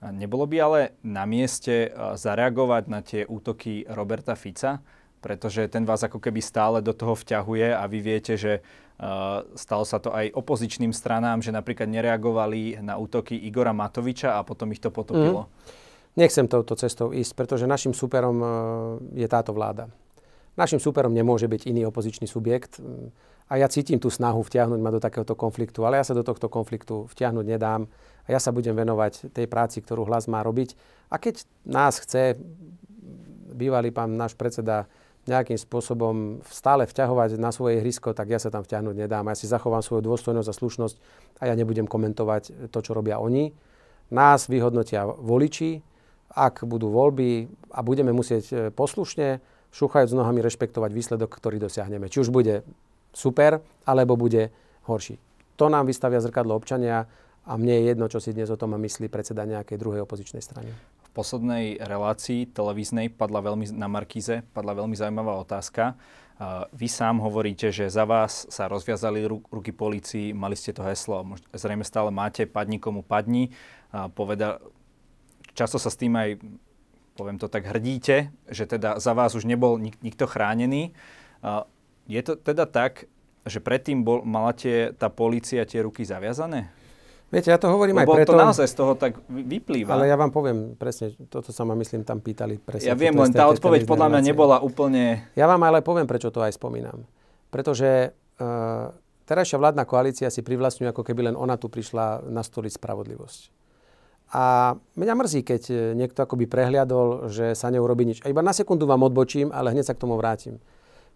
[0.00, 4.80] Nebolo by ale na mieste zareagovať na tie útoky Roberta Fica,
[5.20, 8.64] pretože ten vás ako keby stále do toho vťahuje a vy viete, že
[9.56, 14.72] stalo sa to aj opozičným stranám, že napríklad nereagovali na útoky Igora Matoviča a potom
[14.72, 15.48] ich to potopilo.
[15.48, 15.52] Mm.
[16.10, 18.40] Nechcem touto cestou ísť, pretože našim superom
[19.12, 19.92] je táto vláda.
[20.58, 22.82] Našim superom nemôže byť iný opozičný subjekt
[23.50, 26.50] a ja cítim tú snahu vtiahnuť ma do takéhoto konfliktu, ale ja sa do tohto
[26.50, 27.86] konfliktu vtiahnuť nedám
[28.26, 30.78] a ja sa budem venovať tej práci, ktorú hlas má robiť.
[31.10, 32.38] A keď nás chce
[33.50, 34.86] bývalý pán náš predseda
[35.28, 39.28] nejakým spôsobom stále vťahovať na svoje hrysko, tak ja sa tam vťahnuť nedám.
[39.28, 40.96] Ja si zachovám svoju dôstojnosť a slušnosť
[41.38, 43.52] a ja nebudem komentovať to, čo robia oni.
[44.10, 45.82] Nás vyhodnotia voliči,
[46.30, 52.10] ak budú voľby a budeme musieť e, poslušne, šúchajúc nohami, rešpektovať výsledok, ktorý dosiahneme.
[52.10, 52.66] Či už bude
[53.10, 54.54] super, alebo bude
[54.86, 55.18] horší.
[55.58, 57.10] To nám vystavia zrkadlo občania
[57.44, 60.70] a mne je jedno, čo si dnes o tom myslí predseda nejakej druhej opozičnej strany.
[61.04, 65.98] V poslednej relácii televíznej padla veľmi, na Markíze padla veľmi zaujímavá otázka.
[66.72, 71.84] Vy sám hovoríte, že za vás sa rozviazali ruky policii, mali ste to heslo, zrejme
[71.84, 73.52] stále máte, padni komu padni.
[74.16, 74.56] Poveda,
[75.52, 76.40] často sa s tým aj,
[77.14, 80.94] poviem to tak, hrdíte, že teda za vás už nebol nik- nikto chránený.
[82.10, 83.06] Je to teda tak,
[83.48, 86.68] že predtým bol, mala tie, tá policia tie ruky zaviazané?
[87.30, 88.34] Viete, ja to hovorím Lebo aj preto...
[88.34, 89.94] to naozaj z toho tak vyplýva.
[89.94, 92.90] Ale ja vám poviem presne, toto sa ma myslím tam pýtali presne.
[92.90, 95.30] Ja viem, len tá odpoveď podľa mňa nebola úplne...
[95.38, 97.06] Ja vám ale poviem, prečo to aj spomínam.
[97.54, 98.10] Pretože
[98.42, 98.90] uh,
[99.30, 103.59] terajšia vládna koalícia si privlastňuje, ako keby len ona tu prišla nastoliť spravodlivosť.
[104.30, 105.62] A mňa mrzí, keď
[105.98, 108.18] niekto akoby prehliadol, že sa neurobi nič.
[108.22, 110.62] A iba na sekundu vám odbočím, ale hneď sa k tomu vrátim.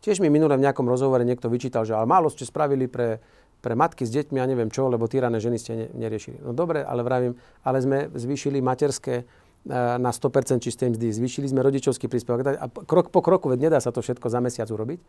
[0.03, 3.23] Tiež mi minule v nejakom rozhovore niekto vyčítal, že ale málo ste spravili pre
[3.65, 6.45] pre matky s deťmi a neviem čo, lebo týrané ženy ste ne, neriešili.
[6.45, 7.33] No dobre, ale vravím,
[7.65, 9.25] ale sme zvýšili materské e,
[9.73, 13.89] na 100% čistej mzdy, zvýšili sme rodičovský príspevok a krok po kroku, veď nedá sa
[13.89, 15.01] to všetko za mesiac urobiť.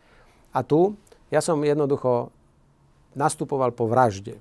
[0.55, 0.95] A tu
[1.27, 2.31] ja som jednoducho
[3.19, 4.39] nastupoval po vražde,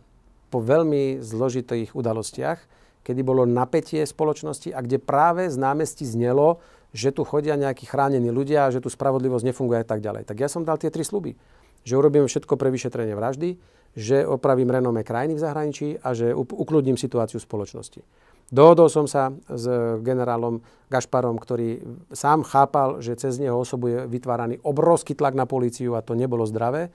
[0.55, 2.63] po veľmi zložitých udalostiach,
[3.05, 6.65] kedy bolo napätie spoločnosti a kde práve z námestí znelo,
[6.97, 10.25] že tu chodia nejakí chránení ľudia, že tu spravodlivosť nefunguje a tak ďalej.
[10.25, 11.37] Tak ja som dal tie tri sluby.
[11.85, 13.61] Že urobím všetko pre vyšetrenie vraždy,
[13.93, 18.01] že opravím renome krajiny v zahraničí a že ukludním situáciu spoločnosti.
[18.49, 19.65] Dohodol som sa s
[20.05, 20.61] generálom
[20.93, 21.81] Gašparom, ktorý
[22.13, 26.45] sám chápal, že cez neho osobu je vytváraný obrovský tlak na políciu a to nebolo
[26.45, 26.93] zdravé.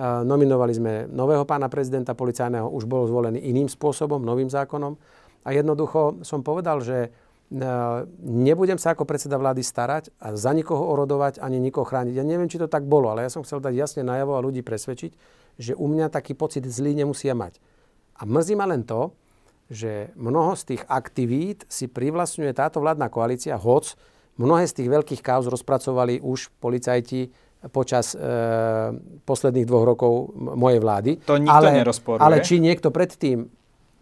[0.00, 4.96] Nominovali sme nového pána prezidenta policajného, už bol zvolený iným spôsobom, novým zákonom.
[5.42, 7.10] A jednoducho som povedal, že
[8.24, 12.16] nebudem sa ako predseda vlády starať a za nikoho orodovať ani nikoho chrániť.
[12.16, 14.64] Ja neviem, či to tak bolo, ale ja som chcel dať jasne najavo a ľudí
[14.64, 15.12] presvedčiť,
[15.60, 17.60] že u mňa taký pocit zlý nemusia mať.
[18.16, 19.12] A mrzí ma len to,
[19.68, 23.96] že mnoho z tých aktivít si privlastňuje táto vládna koalícia, hoc
[24.40, 27.32] mnohé z tých veľkých kauz rozpracovali už policajti
[27.70, 28.18] počas e,
[29.22, 31.10] posledných dvoch rokov mojej vlády.
[31.24, 32.24] To nikto ale, nerozporuje.
[32.24, 33.46] Ale či niekto predtým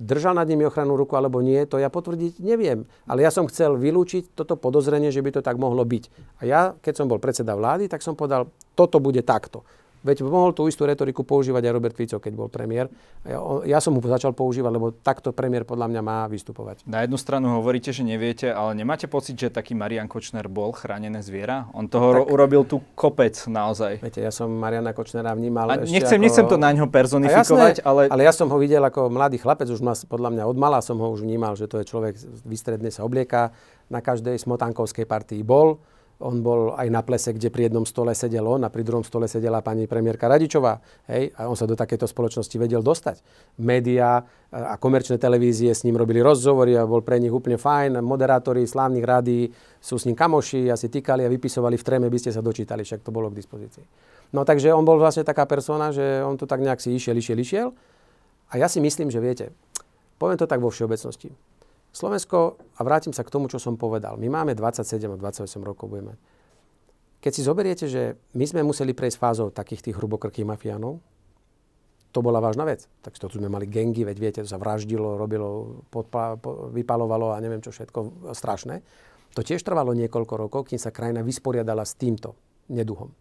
[0.01, 2.89] držal nad nimi ochrannú ruku alebo nie, to ja potvrdiť neviem.
[3.05, 6.05] Ale ja som chcel vylúčiť toto podozrenie, že by to tak mohlo byť.
[6.41, 9.61] A ja, keď som bol predseda vlády, tak som povedal, toto bude takto.
[10.01, 12.89] Veď mohol tú istú retoriku používať aj Robert Fico, keď bol premiér.
[13.29, 13.37] Ja,
[13.69, 16.89] ja som mu začal používať, lebo takto premiér podľa mňa má vystupovať.
[16.89, 21.21] Na jednu stranu hovoríte, že neviete, ale nemáte pocit, že taký Marian Kočner bol chránené
[21.21, 21.69] zviera?
[21.77, 24.01] On toho tak, urobil tu kopec naozaj.
[24.01, 26.25] Viete, ja som Mariana Kočnera vnímal a ešte nechcem, ako...
[26.25, 28.03] nechcem to na ňo personifikovať, jasné, ale...
[28.09, 30.97] Ale ja som ho videl ako mladý chlapec, už ma, podľa mňa od mala som
[30.97, 32.17] ho už vnímal, že to je človek,
[32.49, 33.53] vystredne sa oblieka,
[33.93, 35.83] na každej smotankovskej partii bol
[36.21, 39.25] on bol aj na plese, kde pri jednom stole sedel on a pri druhom stole
[39.25, 40.77] sedela pani premiérka Radičová.
[41.09, 41.33] Hej?
[41.41, 43.25] A on sa do takéto spoločnosti vedel dostať.
[43.65, 44.21] Média
[44.53, 48.05] a komerčné televízie s ním robili rozhovory a bol pre nich úplne fajn.
[48.05, 49.49] Moderátori slávnych rádií
[49.81, 52.85] sú s ním kamoši a si týkali a vypisovali v tréme, by ste sa dočítali,
[52.85, 53.85] však to bolo k dispozícii.
[54.37, 57.39] No takže on bol vlastne taká persona, že on to tak nejak si išiel, išiel,
[57.41, 57.69] išiel.
[58.51, 59.55] A ja si myslím, že viete,
[60.19, 61.31] poviem to tak vo všeobecnosti.
[61.91, 65.91] Slovensko, a vrátim sa k tomu, čo som povedal, my máme 27 a 28 rokov
[65.91, 66.15] budeme.
[67.21, 71.03] Keď si zoberiete, že my sme museli prejsť fázou takých tých hrubokrkých mafiánov,
[72.11, 72.91] to bola vážna vec.
[73.03, 77.31] Tak to tu sme mali gengy, veď viete, to sa vraždilo, robilo, podpa, po, vypalovalo
[77.35, 78.83] a neviem čo všetko strašné.
[79.39, 82.35] To tiež trvalo niekoľko rokov, kým sa krajina vysporiadala s týmto
[82.67, 83.15] neduhom.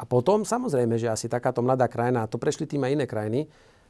[0.00, 3.40] A potom, samozrejme, že asi takáto mladá krajina, a to prešli tým aj iné krajiny,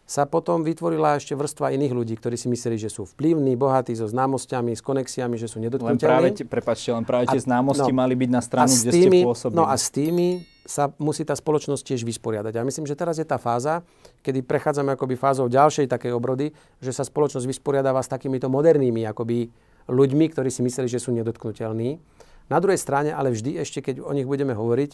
[0.02, 4.04] sa potom vytvorila ešte vrstva iných ľudí, ktorí si mysleli, že sú vplyvní, bohatí, so
[4.04, 6.02] známosťami, s konexiami, že sú nedotknutelní.
[6.02, 9.26] Len práve, prepačte, len práve tie známosti no, mali byť na stranu, kde tými, ste
[9.26, 9.56] pôsobili.
[9.56, 12.54] No a s tými sa musí tá spoločnosť tiež vysporiadať.
[12.58, 13.82] A myslím, že teraz je tá fáza,
[14.22, 19.50] kedy prechádzame akoby fázou ďalšej takej obrody, že sa spoločnosť vysporiadáva s takýmito modernými akoby
[19.90, 21.98] ľuďmi, ktorí si mysleli, že sú nedotknutelní.
[22.46, 24.90] Na druhej strane, ale vždy ešte, keď o nich budeme hovoriť,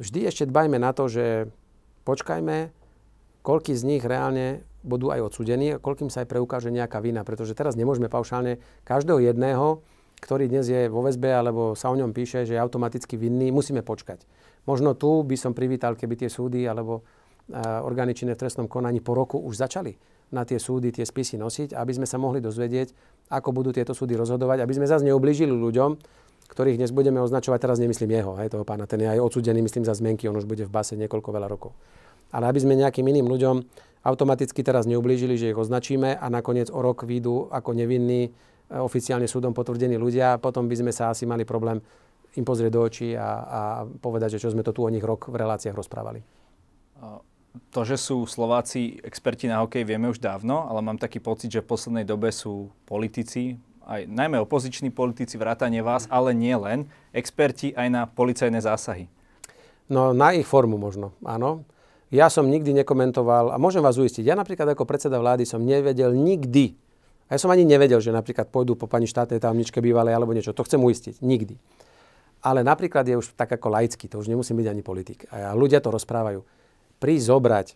[0.00, 1.50] vždy ešte dbajme na to, že
[2.02, 2.79] počkajme,
[3.42, 7.20] koľký z nich reálne budú aj odsudení a koľkým sa aj preukáže nejaká vina.
[7.24, 9.84] Pretože teraz nemôžeme paušálne každého jedného,
[10.20, 13.80] ktorý dnes je vo väzbe alebo sa o ňom píše, že je automaticky vinný, musíme
[13.80, 14.24] počkať.
[14.68, 17.04] Možno tu by som privítal, keby tie súdy alebo
[17.84, 19.96] orgány činné v trestnom konaní po roku už začali
[20.30, 22.94] na tie súdy tie spisy nosiť, aby sme sa mohli dozvedieť,
[23.34, 25.98] ako budú tieto súdy rozhodovať, aby sme zase neublížili ľuďom,
[26.46, 29.82] ktorých dnes budeme označovať, teraz nemyslím jeho, hej, toho pána, ten je aj odsudený, myslím,
[29.82, 31.74] za zmenky, on už bude v base niekoľko veľa rokov
[32.30, 33.56] ale aby sme nejakým iným ľuďom
[34.06, 38.30] automaticky teraz neublížili, že ich označíme a nakoniec o rok výjdu ako nevinní, e,
[38.80, 41.84] oficiálne súdom potvrdení ľudia, potom by sme sa asi mali problém
[42.38, 43.60] im pozrieť do očí a, a
[43.98, 46.22] povedať, že čo sme to tu o nich rok v reláciách rozprávali.
[47.74, 51.66] To, že sú Slováci experti na hokej, vieme už dávno, ale mám taký pocit, že
[51.66, 53.58] v poslednej dobe sú politici,
[53.90, 59.10] aj najmä opoziční politici, vrátane vás, ale nie len, experti aj na policajné zásahy.
[59.90, 61.66] No na ich formu možno, áno.
[62.10, 66.10] Ja som nikdy nekomentoval, a môžem vás uistiť, ja napríklad ako predseda vlády som nevedel
[66.10, 66.74] nikdy,
[67.30, 70.50] a ja som ani nevedel, že napríklad pôjdu po pani štátnej tajomničke bývalej alebo niečo.
[70.50, 71.22] To chcem uistiť.
[71.22, 71.54] Nikdy.
[72.42, 75.30] Ale napríklad je už tak ako laický, to už nemusí byť ani politik.
[75.30, 76.42] A ľudia to rozprávajú.
[76.98, 77.66] Prísť zobrať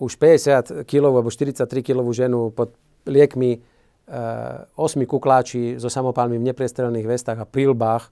[0.00, 2.72] už 50 kg alebo 43 kg ženu pod
[3.04, 4.20] liekmi, e,
[4.72, 8.08] 8 kukláči so samopálmi v nepriestrelných vestách a prílbách,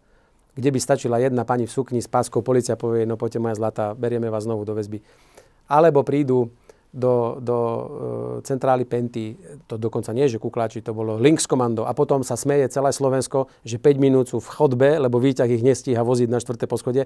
[0.55, 3.93] kde by stačila jedna pani v sukni s páskou, policia povie, no poďte moja zlata,
[3.93, 5.01] berieme vás znovu do väzby.
[5.69, 6.49] Alebo prídu
[6.89, 7.87] do, do uh,
[8.41, 9.37] centrály Penty,
[9.69, 13.53] to dokonca nie, že kukláči, to bolo Lynx komando a potom sa smeje celé Slovensko,
[13.61, 17.05] že 5 minút sú v chodbe, lebo výťah ich nestíha voziť na štvrté poschodie.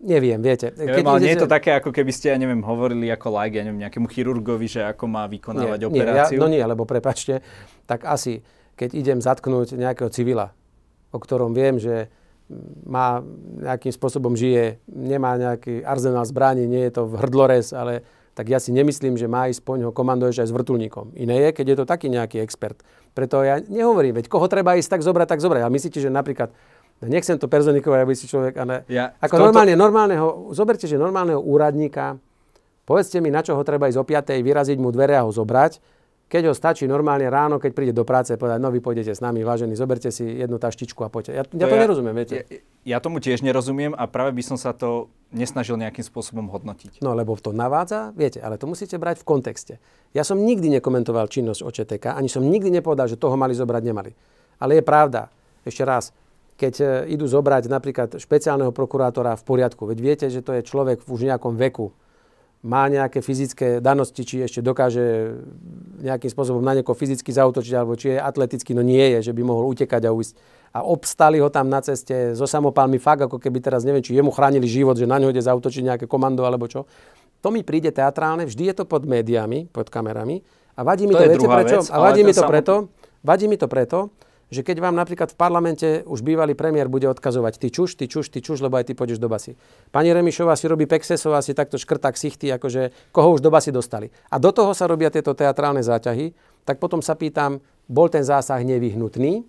[0.00, 0.72] Neviem, viete.
[0.72, 1.26] Keď Neviem, ale idete...
[1.28, 4.08] nie je to také, ako keby ste, ja neviem, hovorili ako like, ja neviem, nejakému
[4.08, 6.40] chirurgovi, že ako má vykonávať nie, operáciu.
[6.40, 7.44] Nie, ja, no nie, lebo prepačte,
[7.84, 8.40] tak asi,
[8.80, 10.56] keď idem zatknúť nejakého civila,
[11.12, 12.08] o ktorom viem, že
[12.86, 13.22] má
[13.62, 18.02] nejakým spôsobom žije, nemá nejaký arzenál zbraní, nie je to v hrdlores, ale
[18.34, 21.14] tak ja si nemyslím, že má ísť po ňoho komanduješ aj s vrtulníkom.
[21.18, 22.78] Iné je, keď je to taký nejaký expert.
[23.12, 25.62] Preto ja nehovorím, veď koho treba ísť tak zobrať, tak zobrať.
[25.66, 26.54] Ale myslíte, že napríklad,
[27.02, 29.44] nechcem to personikovať, aby si človek, ale ja, ako toto...
[29.50, 32.16] normálne, normálneho, zoberte, že normálneho úradníka,
[32.86, 34.30] povedzte mi, na čo ho treba ísť o 5.
[34.40, 35.99] vyraziť mu dvere a ho zobrať,
[36.30, 39.42] keď ho stačí normálne ráno, keď príde do práce, povedať, no vy pôjdete s nami,
[39.42, 41.34] vážení, zoberte si jednu taštičku a poďte.
[41.34, 42.34] Ja, ja to, to ja, nerozumiem, viete.
[42.38, 42.42] Ja,
[42.86, 47.02] ja tomu tiež nerozumiem a práve by som sa to nesnažil nejakým spôsobom hodnotiť.
[47.02, 49.74] No lebo to navádza, viete, ale to musíte brať v kontexte.
[50.14, 54.14] Ja som nikdy nekomentoval činnosť OČTK, ani som nikdy nepovedal, že toho mali zobrať, nemali.
[54.62, 55.34] Ale je pravda,
[55.66, 56.14] ešte raz,
[56.54, 56.84] keď e,
[57.18, 61.26] idú zobrať napríklad špeciálneho prokurátora v poriadku, veď viete, že to je človek v už
[61.26, 61.90] nejakom veku,
[62.60, 65.32] má nejaké fyzické danosti, či ešte dokáže
[66.04, 69.40] nejakým spôsobom na niekoho fyzicky zautočiť, alebo či je atletický, no nie je, že by
[69.40, 70.34] mohol utekať a ujsť.
[70.76, 74.28] A obstali ho tam na ceste so samopálmi fakt, ako keby teraz neviem, či jemu
[74.30, 76.84] chránili život, že na ňo ide zautočiť nejaké komando alebo čo.
[77.40, 80.44] To mi príde teatrálne, vždy je to pod médiami, pod kamerami.
[80.76, 81.80] A vadí mi to, to viete prečo?
[81.80, 82.50] Vec, a vadí mi to, samo...
[82.52, 82.74] preto,
[83.24, 84.12] vadí mi to preto,
[84.50, 88.34] že keď vám napríklad v parlamente už bývalý premiér bude odkazovať ty čuš, ty čuš,
[88.34, 89.54] ty čuš, lebo aj ty pôjdeš do basy.
[89.94, 94.10] Pani Remišová si robí Pexesová, si takto škrta ksichty, akože koho už do basy dostali.
[94.28, 96.34] A do toho sa robia tieto teatrálne záťahy,
[96.66, 99.46] tak potom sa pýtam, bol ten zásah nevyhnutný,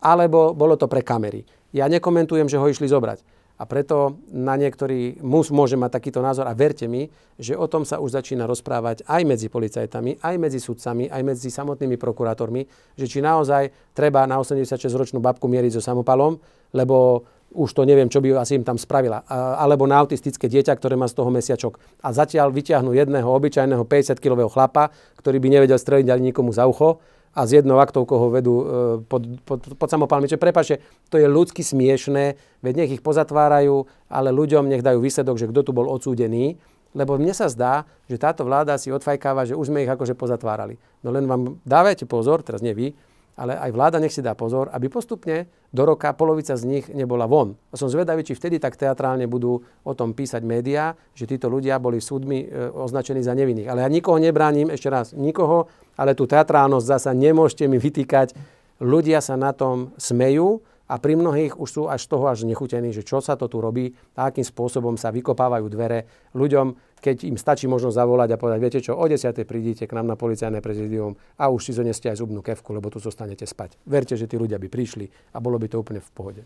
[0.00, 1.42] alebo bolo to pre kamery.
[1.74, 3.35] Ja nekomentujem, že ho išli zobrať.
[3.56, 7.08] A preto na niektorý mus môže mať takýto názor a verte mi,
[7.40, 11.48] že o tom sa už začína rozprávať aj medzi policajtami, aj medzi sudcami, aj medzi
[11.48, 12.62] samotnými prokurátormi,
[13.00, 16.36] že či naozaj treba na 86-ročnú babku mieriť so samopalom,
[16.76, 17.24] lebo
[17.56, 19.24] už to neviem, čo by asi im tam spravila.
[19.32, 21.80] Alebo na autistické dieťa, ktoré má z toho mesiačok.
[22.04, 27.00] A zatiaľ vyťahnú jedného obyčajného 50-kilového chlapa, ktorý by nevedel streliť ani nikomu za ucho
[27.36, 28.64] a z jednou aktovkou ho vedú e,
[29.04, 30.24] pod, pod, pod samopalmi.
[30.24, 30.80] Čiže prepáčte,
[31.12, 35.60] to je ľudsky smiešné, veď nech ich pozatvárajú, ale ľuďom nech dajú výsledok, že kto
[35.68, 36.56] tu bol odsúdený,
[36.96, 40.80] lebo mne sa zdá, že táto vláda si odfajkáva, že už sme ich akože pozatvárali.
[41.04, 42.96] No len vám dávajte pozor, teraz nie vy,
[43.36, 47.28] ale aj vláda nech si dá pozor, aby postupne do roka polovica z nich nebola
[47.28, 47.52] von.
[47.68, 51.76] A som zvedavý, či vtedy tak teatrálne budú o tom písať médiá, že títo ľudia
[51.76, 53.68] boli súdmi e, označení za nevinných.
[53.68, 58.36] Ale ja nikoho nebránim, ešte raz, nikoho, ale tú teatrálnosť zasa nemôžete mi vytýkať.
[58.78, 62.94] Ľudia sa na tom smejú, a pri mnohých už sú až z toho až nechutení,
[62.94, 67.34] že čo sa to tu robí a akým spôsobom sa vykopávajú dvere ľuďom, keď im
[67.34, 69.34] stačí možno zavolať a povedať, viete čo, o 10.
[69.42, 73.02] prídite k nám na policajné prezidium a už si zoneste aj zubnú kevku, lebo tu
[73.02, 73.74] zostanete spať.
[73.82, 76.42] Verte, že tí ľudia by prišli a bolo by to úplne v pohode.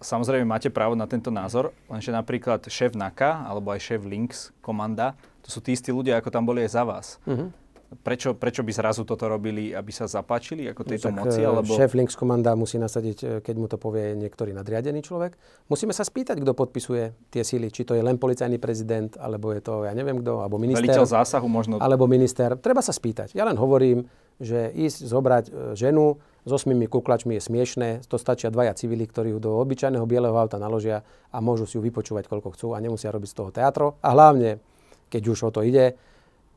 [0.00, 5.12] Samozrejme máte právo na tento názor, lenže napríklad šéf NAKA alebo aj šéf Lynx komanda,
[5.44, 7.06] to sú tí istí ľudia, ako tam boli aj za vás.
[7.28, 7.52] Uh-huh.
[7.88, 11.40] Prečo, prečo by zrazu toto robili, aby sa zapáčili ako tejto no, moci?
[11.40, 11.72] Eh, alebo...
[11.72, 15.40] Šéf Links komanda musí nasadiť, eh, keď mu to povie niektorý nadriadený človek.
[15.72, 17.72] Musíme sa spýtať, kto podpisuje tie síly.
[17.72, 20.84] Či to je len policajný prezident, alebo je to, ja neviem kto, alebo minister.
[20.84, 21.80] Veliteľ zásahu možno.
[21.80, 22.60] Alebo minister.
[22.60, 23.32] Treba sa spýtať.
[23.32, 24.04] Ja len hovorím,
[24.36, 27.88] že ísť zobrať eh, ženu s osmými kuklačmi je smiešné.
[28.04, 31.84] To stačia dvaja civili, ktorí ju do obyčajného bieleho auta naložia a môžu si ju
[31.84, 33.96] vypočúvať, koľko chcú a nemusia robiť z toho teatro.
[34.04, 34.60] A hlavne,
[35.08, 35.96] keď už o to ide,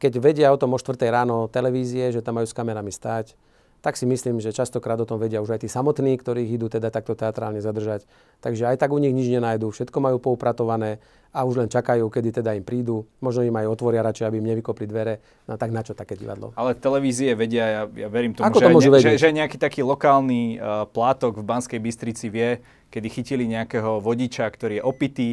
[0.02, 3.38] keď vedia o tom o 4 ráno televízie, že tam majú s kamerami stať,
[3.82, 6.94] tak si myslím, že častokrát o tom vedia už aj tí samotní, ktorých idú teda
[6.94, 8.06] takto teatrálne zadržať.
[8.38, 11.02] Takže aj tak u nich nič nenájdu, všetko majú poupratované
[11.34, 13.10] a už len čakajú, kedy teda im prídu.
[13.26, 15.18] Možno im aj otvoria radšej, aby im nevykopli dvere.
[15.50, 16.54] No tak na čo také divadlo?
[16.54, 19.58] Ale televízie vedia, ja, ja verím tomu, Ako že, to môžu ne, že, že nejaký
[19.58, 22.62] taký lokálny uh, plátok v Banskej Bystrici vie,
[22.94, 25.30] kedy chytili nejakého vodiča, ktorý je opitý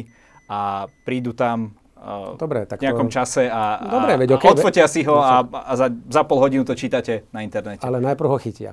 [0.49, 1.77] a prídu tam
[2.39, 3.13] Dobre, tak v nejakom to...
[3.19, 6.63] čase a, Dobre, veď, okay, a odfotia si ho a, a za, za pol hodinu
[6.63, 7.83] to čítate na internete.
[7.83, 8.71] Ale najprv ho chytia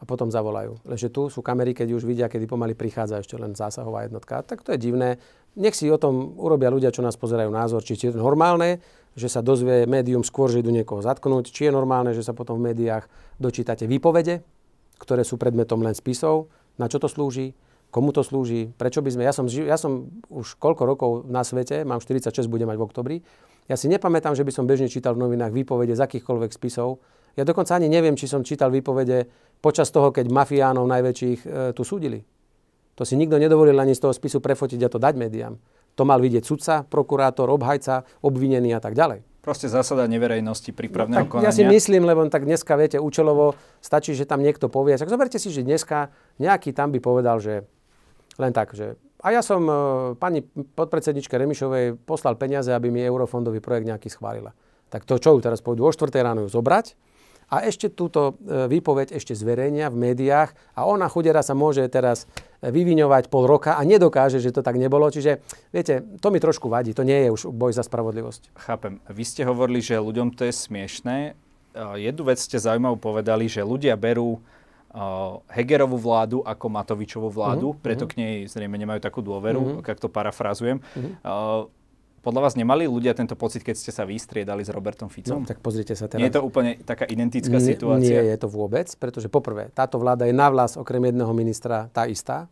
[0.00, 0.84] a potom zavolajú.
[0.84, 4.44] Lenže tu sú kamery, keď už vidia, kedy pomaly prichádza ešte len zásahová jednotka.
[4.44, 5.16] Tak to je divné.
[5.56, 8.84] Nech si o tom urobia ľudia, čo nás pozerajú názor, či je to normálne,
[9.16, 12.60] že sa dozvie médium skôr, že idú niekoho zatknúť, či je normálne, že sa potom
[12.60, 13.08] v médiách
[13.40, 14.44] dočítate výpovede,
[15.00, 17.56] ktoré sú predmetom len spisov, na čo to slúži,
[17.94, 21.86] komu to slúži, prečo by sme, ja som, ja som už koľko rokov na svete,
[21.86, 23.16] mám 46, budem mať v oktobri,
[23.70, 26.98] ja si nepamätám, že by som bežne čítal v novinách výpovede z akýchkoľvek spisov.
[27.38, 29.30] Ja dokonca ani neviem, či som čítal výpovede
[29.62, 32.20] počas toho, keď mafiánov najväčších e, tu súdili.
[32.98, 35.54] To si nikto nedovolil ani z toho spisu prefotiť a to dať médiám.
[35.94, 39.22] To mal vidieť sudca, prokurátor, obhajca, obvinený a tak ďalej.
[39.40, 41.48] Proste zásada neverejnosti prípravného no, konania.
[41.48, 44.96] Ja si myslím, lebo tak dneska, viete, účelovo stačí, že tam niekto povie.
[44.96, 47.68] Tak zoberte si, že dneska nejaký tam by povedal, že
[48.38, 49.74] len tak, že a ja som e,
[50.20, 54.52] pani podpredsedničke Remišovej poslal peniaze, aby mi eurofondový projekt nejaký schválila.
[54.92, 56.12] Tak to čo ju teraz pôjdu o 4.
[56.20, 56.92] ráno ju zobrať
[57.48, 62.28] a ešte túto e, výpoveď ešte zverejnia v médiách a ona chudera sa môže teraz
[62.60, 65.08] vyviňovať pol roka a nedokáže, že to tak nebolo.
[65.08, 65.40] Čiže
[65.72, 66.96] viete, to mi trošku vadí.
[66.96, 68.56] To nie je už boj za spravodlivosť.
[68.56, 69.00] Chápem.
[69.08, 71.36] Vy ste hovorili, že ľuďom to je smiešné.
[71.74, 74.40] Jednu vec ste zaujímavú povedali, že ľudia berú
[75.50, 78.14] Hegerovú vládu ako Matovičovú vládu, uh-huh, preto uh-huh.
[78.14, 79.82] k nej zrejme nemajú takú dôveru, uh-huh.
[79.82, 80.78] ak to parafrazujem.
[80.78, 81.10] Uh-huh.
[81.26, 81.62] Uh,
[82.22, 85.42] podľa vás nemali ľudia tento pocit, keď ste sa vystriedali s Robertom Ficom?
[85.42, 86.22] No, tak pozrite sa teraz.
[86.22, 88.22] Nie je to úplne taká identická nie, situácia?
[88.22, 92.08] Nie je to vôbec, pretože poprvé, táto vláda je na vlas okrem jedného ministra tá
[92.08, 92.48] istá.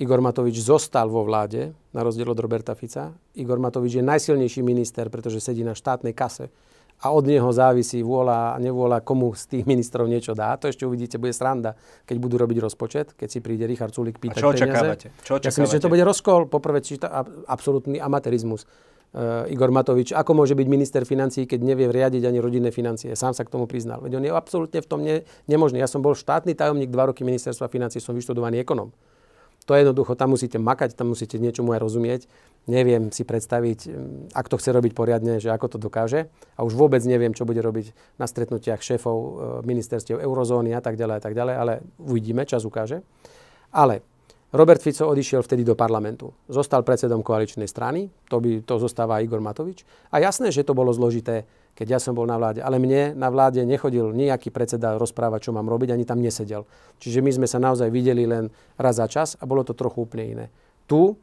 [0.00, 3.12] Igor Matovič zostal vo vláde, na rozdiel od Roberta Fica.
[3.36, 6.48] Igor Matovič je najsilnejší minister, pretože sedí na štátnej kase
[7.02, 10.54] a od neho závisí vôľa a nevôľa, komu z tých ministrov niečo dá.
[10.54, 11.74] To ešte uvidíte, bude sranda,
[12.06, 15.06] keď budú robiť rozpočet, keď si príde Richard Sulik pýtať a čo očakávate?
[15.26, 15.46] Čo očakávate?
[15.46, 16.46] Ja si myslím, že to bude rozkol.
[16.46, 18.70] Poprvé, číta absolútny amatérizmus.
[19.12, 23.12] Uh, Igor Matovič, ako môže byť minister financí, keď nevie riadiť ani rodinné financie.
[23.12, 24.00] Sám sa k tomu priznal.
[24.00, 25.84] Veď on je absolútne v tom ne, nemožný.
[25.84, 28.88] Ja som bol štátny tajomník dva roky ministerstva financí, som vyštudovaný ekonom.
[29.66, 32.22] To je jednoducho, tam musíte makať, tam musíte niečomu aj rozumieť.
[32.66, 36.30] Neviem si predstaviť, mm, ak to chce robiť poriadne, že ako to dokáže.
[36.58, 39.30] A už vôbec neviem, čo bude robiť na stretnutiach šéfov e,
[39.66, 43.02] ministerstiev eurozóny a tak ďalej a tak ďalej, ale uvidíme, čas ukáže.
[43.70, 44.02] Ale
[44.52, 46.28] Robert Fico odišiel vtedy do parlamentu.
[46.44, 49.80] Zostal predsedom koaličnej strany, to, by, to zostáva Igor Matovič.
[50.12, 52.60] A jasné, že to bolo zložité, keď ja som bol na vláde.
[52.60, 56.68] Ale mne na vláde nechodil nejaký predseda rozprávať, čo mám robiť, ani tam nesedel.
[57.00, 60.24] Čiže my sme sa naozaj videli len raz za čas a bolo to trochu úplne
[60.24, 60.46] iné.
[60.84, 61.16] Tu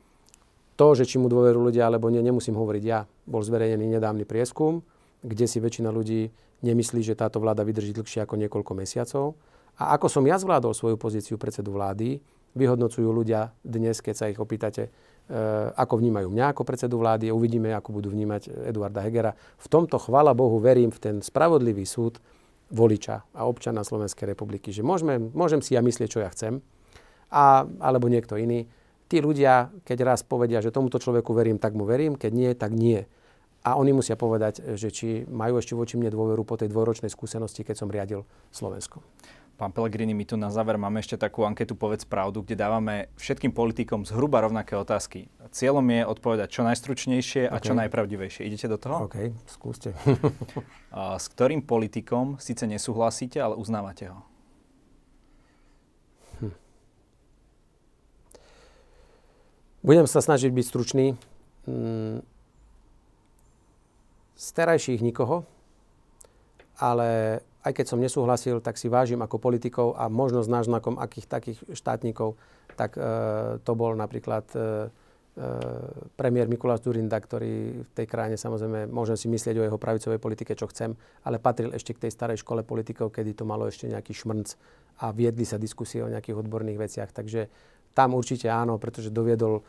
[0.79, 3.03] to, že či mu dôveru ľudia alebo nie, nemusím hovoriť ja.
[3.27, 4.81] Bol zverejnený nedávny prieskum,
[5.21, 6.31] kde si väčšina ľudí
[6.63, 9.35] nemyslí, že táto vláda vydrží dlhšie ako niekoľko mesiacov.
[9.79, 12.19] A ako som ja zvládol svoju pozíciu predsedu vlády,
[12.57, 14.89] vyhodnocujú ľudia dnes, keď sa ich opýtate,
[15.77, 19.37] ako vnímajú mňa ako predsedu vlády a uvidíme, ako budú vnímať Eduarda Hegera.
[19.61, 22.17] V tomto, chvala Bohu, verím v ten spravodlivý súd
[22.73, 24.73] voliča a občana Slovenskej republiky.
[24.73, 26.65] Že môžeme, môžem si ja myslieť, čo ja chcem,
[27.29, 28.65] a, alebo niekto iný
[29.09, 32.71] tí ľudia, keď raz povedia, že tomuto človeku verím, tak mu verím, keď nie, tak
[32.73, 33.09] nie.
[33.65, 37.65] A oni musia povedať, že či majú ešte voči mne dôveru po tej dvojročnej skúsenosti,
[37.65, 38.23] keď som riadil
[38.53, 39.03] Slovensko.
[39.59, 43.51] Pán Pellegrini, my tu na záver máme ešte takú anketu Povedz pravdu, kde dávame všetkým
[43.51, 45.27] politikom zhruba rovnaké otázky.
[45.51, 47.67] Cieľom je odpovedať čo najstručnejšie a okay.
[47.67, 48.47] čo najpravdivejšie.
[48.47, 49.11] Idete do toho?
[49.11, 49.91] OK, skúste.
[51.19, 54.23] s ktorým politikom síce nesúhlasíte, ale uznávate ho?
[59.83, 61.19] Budem sa snažiť byť stručný.
[61.67, 62.23] Mm,
[64.39, 65.43] z terajších nikoho,
[66.79, 71.29] ale aj keď som nesúhlasil, tak si vážim ako politikov a možno s náznakom akých
[71.29, 72.33] takých štátnikov,
[72.73, 73.01] tak e,
[73.61, 74.65] to bol napríklad e, e,
[76.17, 80.57] premiér Mikuláš Durinda, ktorý v tej krajine samozrejme, môžem si myslieť o jeho pravicovej politike,
[80.57, 84.17] čo chcem, ale patril ešte k tej starej škole politikov, kedy to malo ešte nejaký
[84.17, 84.49] šmrnc
[84.99, 87.09] a viedli sa diskusie o nejakých odborných veciach.
[87.13, 87.47] Takže
[87.93, 89.63] tam určite áno, pretože doviedol uh,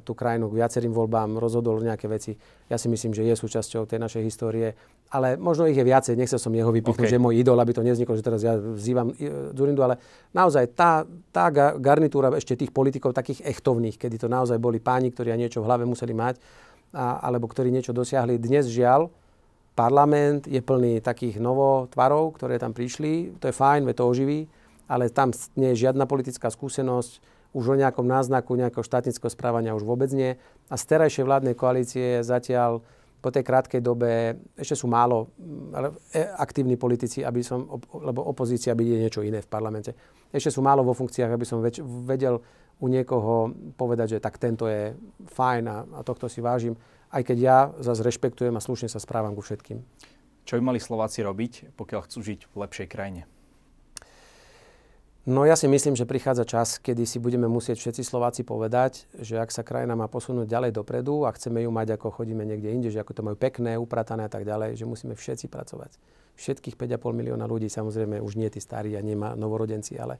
[0.00, 2.32] tú krajinu k viacerým voľbám, rozhodol nejaké veci.
[2.70, 4.72] Ja si myslím, že je súčasťou tej našej histórie,
[5.12, 7.12] ale možno ich je viacej, nechcel som jeho vypichnúť, okay.
[7.12, 9.12] že je môj idol, aby to nezniklo, že teraz ja vzývam
[9.52, 10.00] Zurindu, ale
[10.32, 15.36] naozaj tá, tá garnitúra ešte tých politikov takých echtovných, kedy to naozaj boli páni, ktorí
[15.36, 16.40] niečo v hlave museli mať,
[16.96, 18.40] a, alebo ktorí niečo dosiahli.
[18.40, 19.12] Dnes žiaľ,
[19.76, 24.48] parlament je plný takých novotvarov, ktoré tam prišli, to je fajn, to oživí,
[24.92, 29.84] ale tam nie je žiadna politická skúsenosť, už o nejakom náznaku nejakého štátnického správania už
[29.84, 30.36] vôbec nie.
[30.68, 32.84] A z terajšej vládnej koalície zatiaľ
[33.22, 38.74] po tej krátkej dobe ešte sú málo mm, e, aktívni politici, aby som, lebo opozícia
[38.74, 39.94] by niečo iné v parlamente.
[40.32, 41.62] Ešte sú málo vo funkciách, aby som
[42.08, 42.42] vedel
[42.82, 44.96] u niekoho povedať, že tak tento je
[45.30, 46.74] fajn a, a tohto si vážim,
[47.14, 49.78] aj keď ja zase rešpektujem a slušne sa správam ku všetkým.
[50.42, 53.22] Čo by mali Slováci robiť, pokiaľ chcú žiť v lepšej krajine?
[55.22, 59.38] No ja si myslím, že prichádza čas, kedy si budeme musieť všetci Slováci povedať, že
[59.38, 62.90] ak sa krajina má posunúť ďalej dopredu a chceme ju mať ako chodíme niekde inde,
[62.90, 65.94] že ako to majú pekné, upratané a tak ďalej, že musíme všetci pracovať.
[66.34, 70.18] Všetkých 5,5 milióna ľudí, samozrejme už nie tí starí a nemá novorodenci, ale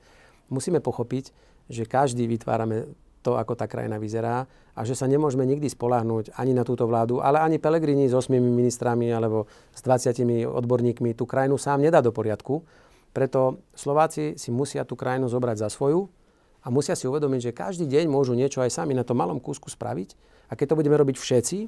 [0.55, 1.35] musíme pochopiť,
[1.67, 2.87] že každý vytvárame
[3.27, 4.47] to, ako tá krajina vyzerá
[4.79, 8.31] a že sa nemôžeme nikdy spolahnúť ani na túto vládu, ale ani Pelegrini s 8
[8.39, 12.63] ministrami alebo s 20 odborníkmi tú krajinu sám nedá do poriadku
[13.13, 16.09] preto Slováci si musia tú krajinu zobrať za svoju
[16.65, 19.69] a musia si uvedomiť, že každý deň môžu niečo aj sami na tom malom kúsku
[19.69, 20.17] spraviť.
[20.49, 21.59] A keď to budeme robiť všetci,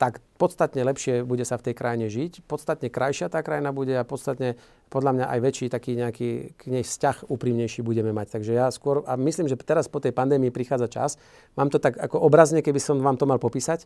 [0.00, 4.08] tak podstatne lepšie bude sa v tej krajine žiť, podstatne krajšia tá krajina bude a
[4.08, 4.56] podstatne
[4.88, 8.40] podľa mňa aj väčší taký nejaký k nej vzťah úprimnejší budeme mať.
[8.40, 11.10] Takže ja skôr, a myslím, že teraz po tej pandémii prichádza čas,
[11.52, 13.84] mám to tak ako obrazne, keby som vám to mal popísať,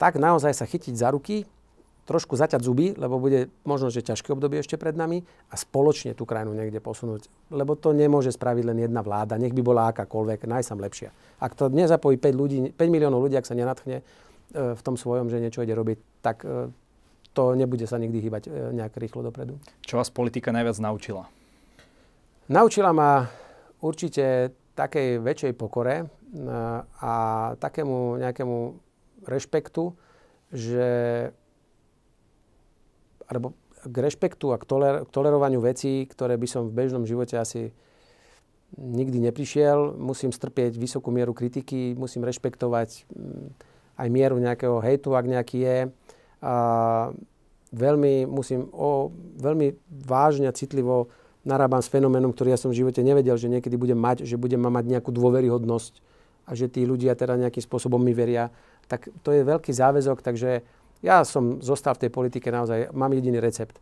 [0.00, 1.44] tak naozaj sa chytiť za ruky,
[2.02, 6.26] trošku zaťať zuby, lebo bude možno, že ťažké obdobie ešte pred nami a spoločne tú
[6.26, 7.30] krajinu niekde posunúť.
[7.54, 11.14] Lebo to nemôže spraviť len jedna vláda, nech by bola akákoľvek, najsam lepšia.
[11.38, 14.04] Ak to nezapojí 5, ľudí, 5 miliónov ľudí, ak sa nenatchne e,
[14.74, 16.74] v tom svojom, že niečo ide robiť, tak e,
[17.30, 19.62] to nebude sa nikdy hýbať e, nejak rýchlo dopredu.
[19.86, 21.30] Čo vás politika najviac naučila?
[22.50, 23.30] Naučila ma
[23.78, 26.08] určite takej väčšej pokore
[26.98, 27.12] a
[27.60, 28.56] takému nejakému
[29.28, 29.92] rešpektu,
[30.48, 30.88] že
[33.32, 37.34] alebo k rešpektu a k, toler, k tolerovaniu vecí, ktoré by som v bežnom živote
[37.34, 37.74] asi
[38.78, 39.98] nikdy neprišiel.
[39.98, 43.48] Musím strpieť vysokú mieru kritiky, musím rešpektovať mm,
[43.98, 45.78] aj mieru nejakého hejtu, ak nejaký je.
[46.42, 46.54] A
[47.72, 49.10] veľmi musím o,
[49.40, 49.74] veľmi
[50.04, 51.10] vážne a citlivo
[51.42, 54.62] narábam s fenoménom, ktorý ja som v živote nevedel, že niekedy budem mať, že budem
[54.62, 55.94] mať nejakú dôveryhodnosť
[56.46, 58.50] a že tí ľudia teda nejakým spôsobom mi veria.
[58.86, 60.62] Tak to je veľký záväzok, takže
[61.02, 63.76] ja som zostal v tej politike naozaj, mám jediný recept.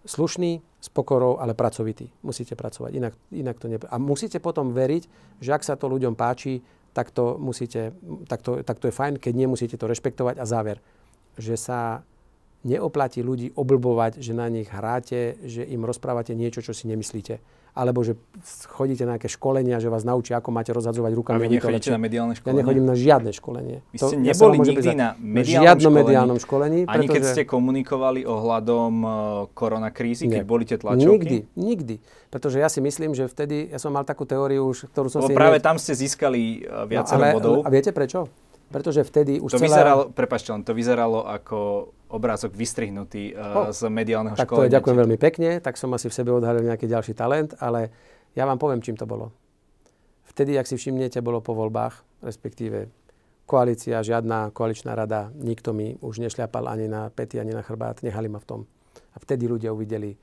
[0.00, 2.08] slušný, s pokorou, ale pracovitý.
[2.24, 3.76] Musíte pracovať, inak, inak to ne...
[3.76, 5.04] A musíte potom veriť,
[5.44, 6.64] že ak sa to ľuďom páči,
[6.96, 7.92] tak to, musíte,
[8.24, 10.40] tak, to, tak to je fajn, keď nemusíte to rešpektovať.
[10.40, 10.80] A záver,
[11.36, 12.00] že sa
[12.64, 18.02] neoplatí ľudí oblbovať, že na nich hráte, že im rozprávate niečo, čo si nemyslíte alebo
[18.02, 18.18] že
[18.66, 21.38] chodíte na nejaké školenia, že vás naučia, ako máte rozhadzovať rukami.
[21.38, 22.54] A vy nechodíte na mediálne školenie?
[22.54, 23.76] Ja nechodím na žiadne školenie.
[23.94, 26.78] Vy ste to, neboli ja nikdy na mediálnom žiadnom školení, mediálnom školení.
[26.90, 29.12] Ani keď ste komunikovali ohľadom uh,
[29.54, 31.06] koronakrízy, keď boli tie tlačovky?
[31.06, 31.94] Nikdy, nikdy.
[32.30, 35.30] Pretože ja si myslím, že vtedy, ja som mal takú teóriu už, ktorú som Lebo
[35.30, 35.38] si...
[35.38, 35.66] práve hneď...
[35.66, 37.54] tam ste získali uh, viacero no, ale, bodov.
[37.62, 38.26] A viete prečo?
[38.70, 39.66] Pretože vtedy už to celá...
[39.66, 44.62] vyzeralo, prepačte len, to vyzeralo ako obrázok vystrihnutý uh, oh, z mediálneho tak školenia.
[44.62, 47.90] Tak to ďakujem veľmi pekne, tak som asi v sebe odhalil nejaký ďalší talent, ale
[48.38, 49.34] ja vám poviem, čím to bolo.
[50.30, 52.86] Vtedy, ak si všimnete, bolo po voľbách, respektíve
[53.50, 58.30] koalícia, žiadna koaličná rada, nikto mi už nešľapal ani na pety, ani na chrbát, nehali
[58.30, 58.60] ma v tom.
[59.10, 60.14] A vtedy ľudia uvideli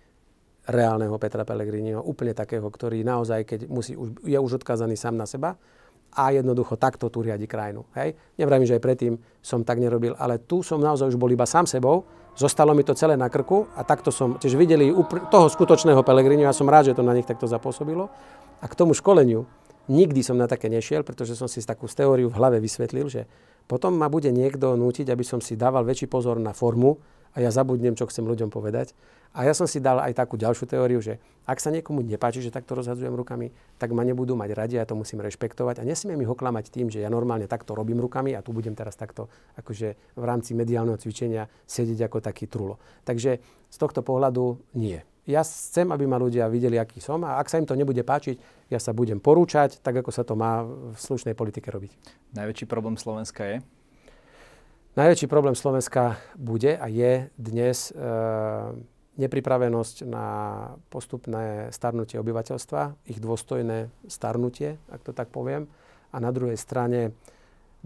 [0.64, 5.28] reálneho Petra Pellegriniho, úplne takého, ktorý naozaj, keď musí, už, je už odkázaný sám na
[5.28, 5.60] seba
[6.14, 7.84] a jednoducho takto tu riadi krajinu.
[7.98, 8.16] Hej?
[8.38, 11.68] Nevrajím, že aj predtým som tak nerobil, ale tu som naozaj už bol iba sám
[11.68, 16.06] sebou Zostalo mi to celé na krku a takto som tiež videli upr- toho skutočného
[16.06, 16.46] Pelegrinu.
[16.46, 18.14] Ja som rád, že to na nich takto zapôsobilo.
[18.62, 19.50] A k tomu školeniu
[19.90, 23.26] nikdy som na také nešiel, pretože som si takú teóriu v hlave vysvetlil, že
[23.66, 27.02] potom ma bude niekto nútiť, aby som si dával väčší pozor na formu
[27.38, 28.98] a ja zabudnem, čo chcem ľuďom povedať
[29.38, 32.50] a ja som si dal aj takú ďalšiu teóriu, že ak sa niekomu nepáči, že
[32.50, 36.32] takto rozhadzujem rukami, tak ma nebudú mať radi, ja to musím rešpektovať a nesmiem ich
[36.32, 39.30] oklamať tým, že ja normálne takto robím rukami a tu budem teraz takto
[39.62, 42.82] akože v rámci mediálneho cvičenia sedieť ako taký trulo.
[43.06, 43.38] Takže
[43.70, 45.06] z tohto pohľadu nie.
[45.28, 48.40] Ja chcem, aby ma ľudia videli, aký som a ak sa im to nebude páčiť,
[48.72, 51.92] ja sa budem porúčať, tak ako sa to má v slušnej politike robiť.
[52.34, 53.77] Najväčší problém Slovenska je?
[54.98, 58.02] Najväčší problém Slovenska bude a je dnes e,
[59.22, 60.28] nepripravenosť na
[60.90, 65.70] postupné starnutie obyvateľstva, ich dôstojné starnutie, ak to tak poviem.
[66.10, 67.14] A na druhej strane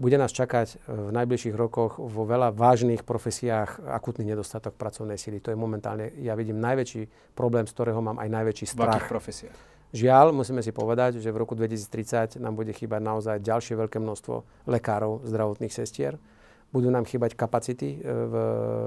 [0.00, 5.44] bude nás čakať v najbližších rokoch vo veľa vážnych profesiách akutný nedostatok pracovnej síly.
[5.44, 8.88] To je momentálne, ja vidím, najväčší problém, z ktorého mám aj najväčší strach.
[8.88, 9.58] V akých profesiách?
[9.92, 14.64] Žiaľ, musíme si povedať, že v roku 2030 nám bude chýbať naozaj ďalšie veľké množstvo
[14.64, 16.16] lekárov, zdravotných sestier
[16.72, 18.34] budú nám chýbať kapacity e, v,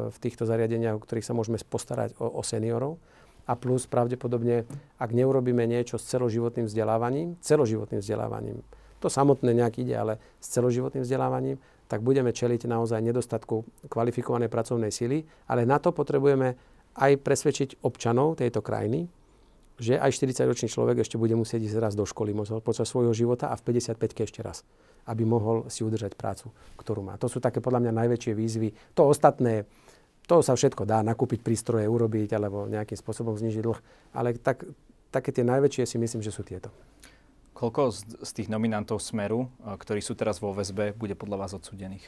[0.10, 2.98] v týchto zariadeniach, o ktorých sa môžeme postarať o, o seniorov.
[3.46, 4.66] A plus pravdepodobne,
[4.98, 8.66] ak neurobíme niečo s celoživotným vzdelávaním, celoživotným vzdelávaním,
[8.98, 14.90] to samotné nejak ide, ale s celoživotným vzdelávaním, tak budeme čeliť naozaj nedostatku kvalifikovanej pracovnej
[14.90, 16.58] síly, ale na to potrebujeme
[16.98, 19.06] aj presvedčiť občanov tejto krajiny,
[19.76, 23.52] že aj 40-ročný človek ešte bude musieť ísť raz do školy možno počas svojho života
[23.52, 24.64] a v 55 ešte raz
[25.06, 26.50] aby mohol si udržať prácu,
[26.82, 27.14] ktorú má.
[27.22, 28.70] To sú také podľa mňa najväčšie výzvy.
[28.98, 29.70] To ostatné,
[30.26, 33.80] to sa všetko dá, nakúpiť prístroje, urobiť alebo nejakým spôsobom znižiť dlh.
[34.18, 34.66] Ale tak,
[35.14, 36.74] také tie najväčšie si myslím, že sú tieto.
[37.56, 42.04] Koľko z, z tých nominantov Smeru, ktorí sú teraz vo väzbe, bude podľa vás odsudených?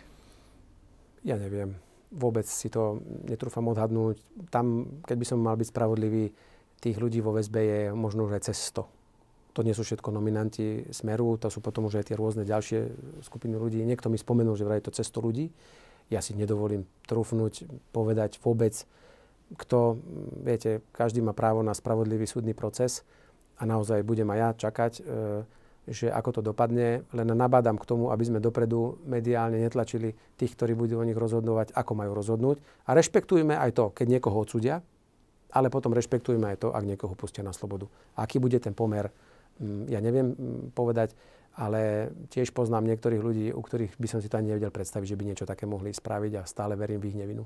[1.24, 1.78] Ja neviem.
[2.11, 4.20] Vôbec si to netrúfam odhadnúť.
[4.51, 6.34] Tam, keď by som mal byť spravodlivý,
[6.82, 8.86] tých ľudí vo väzbe je možno už aj cez 100.
[9.57, 12.93] To nie sú všetko nominanti Smeru, to sú potom už aj tie rôzne ďalšie
[13.25, 13.82] skupiny ľudí.
[13.82, 15.49] Niekto mi spomenul, že vraj to cesto ľudí.
[16.13, 18.86] Ja si nedovolím trúfnuť, povedať vôbec,
[19.57, 19.97] kto,
[20.45, 23.01] viete, každý má právo na spravodlivý súdny proces
[23.57, 25.01] a naozaj budem aj ja čakať, e,
[25.88, 27.07] že ako to dopadne.
[27.15, 31.73] Len nabádam k tomu, aby sme dopredu mediálne netlačili tých, ktorí budú o nich rozhodovať,
[31.73, 32.59] ako majú rozhodnúť.
[32.86, 34.84] A rešpektujme aj to, keď niekoho odsudia,
[35.52, 37.88] ale potom rešpektujme aj to, ak niekoho pustia na slobodu.
[38.20, 39.12] Aký bude ten pomer
[39.58, 41.18] Mm, ja neviem mm, povedať,
[41.58, 45.18] ale tiež poznám niektorých ľudí, u ktorých by som si to ani nevedel predstaviť, že
[45.18, 47.43] by niečo také mohli spraviť a stále verím v ich nevinu.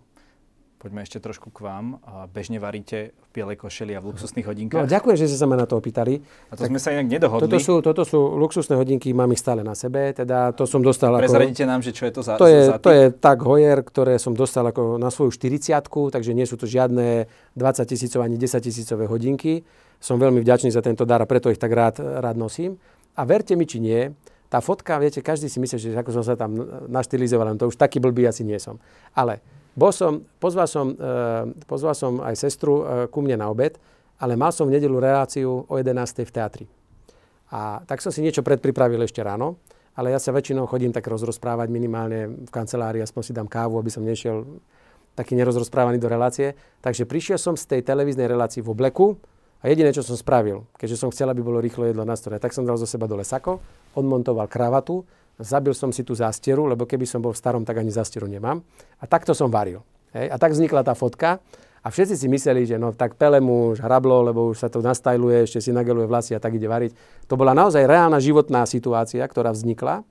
[0.82, 2.02] Poďme ešte trošku k vám.
[2.34, 4.82] Bežne varíte v bielej košeli a v luxusných hodinkách?
[4.82, 6.26] No, ďakujem, že ste sa ma na to opýtali.
[6.50, 7.46] A to tak sme sa inak nedohodli.
[7.46, 10.10] Toto sú, toto sú luxusné hodinky, mám ich stále na sebe.
[10.10, 11.70] Teda to som dostal Prezradíte ako...
[11.70, 14.34] nám, že čo je to za To je, za to je tak hojer, ktoré som
[14.34, 19.06] dostal ako na svoju 40 takže nie sú to žiadne 20 tisícové ani 10 tisícové
[19.06, 19.62] hodinky.
[20.02, 22.82] Som veľmi vďačný za tento dar a preto ich tak rád, rád nosím.
[23.14, 24.10] A verte mi, či nie,
[24.50, 26.58] tá fotka, viete, každý si myslí, že ako som sa tam
[26.90, 28.82] naštilizoval, to už taký blbý asi nie som.
[29.14, 33.80] Ale bol som, pozval som, uh, pozval som aj sestru uh, ku mne na obed,
[34.20, 36.28] ale mal som v nedelu reláciu o 11.
[36.28, 36.66] v teatri.
[37.52, 39.60] A tak som si niečo predpripravil ešte ráno,
[39.96, 43.92] ale ja sa väčšinou chodím tak rozrozprávať minimálne v kancelárii, aspoň si dám kávu, aby
[43.92, 44.48] som nešiel
[45.16, 46.56] taký nerozrozprávaný do relácie.
[46.80, 49.20] Takže prišiel som z tej televíznej relácii v obleku,
[49.62, 52.50] a jediné, čo som spravil, keďže som chcel, aby bolo rýchlo jedlo na stole, tak
[52.50, 53.62] som dal zo seba dole sako,
[53.94, 55.06] odmontoval kravatu,
[55.40, 58.60] zabil som si tú zástieru, lebo keby som bol v starom, tak ani zástieru nemám.
[59.00, 59.86] A takto som varil.
[60.12, 60.32] Hej?
[60.32, 61.40] A tak vznikla tá fotka.
[61.82, 64.86] A všetci si mysleli, že no tak Pele mu už hrablo, lebo už sa to
[64.86, 66.94] nastajluje, ešte si nageluje vlasy a tak ide variť.
[67.26, 70.06] To bola naozaj reálna životná situácia, ktorá vznikla.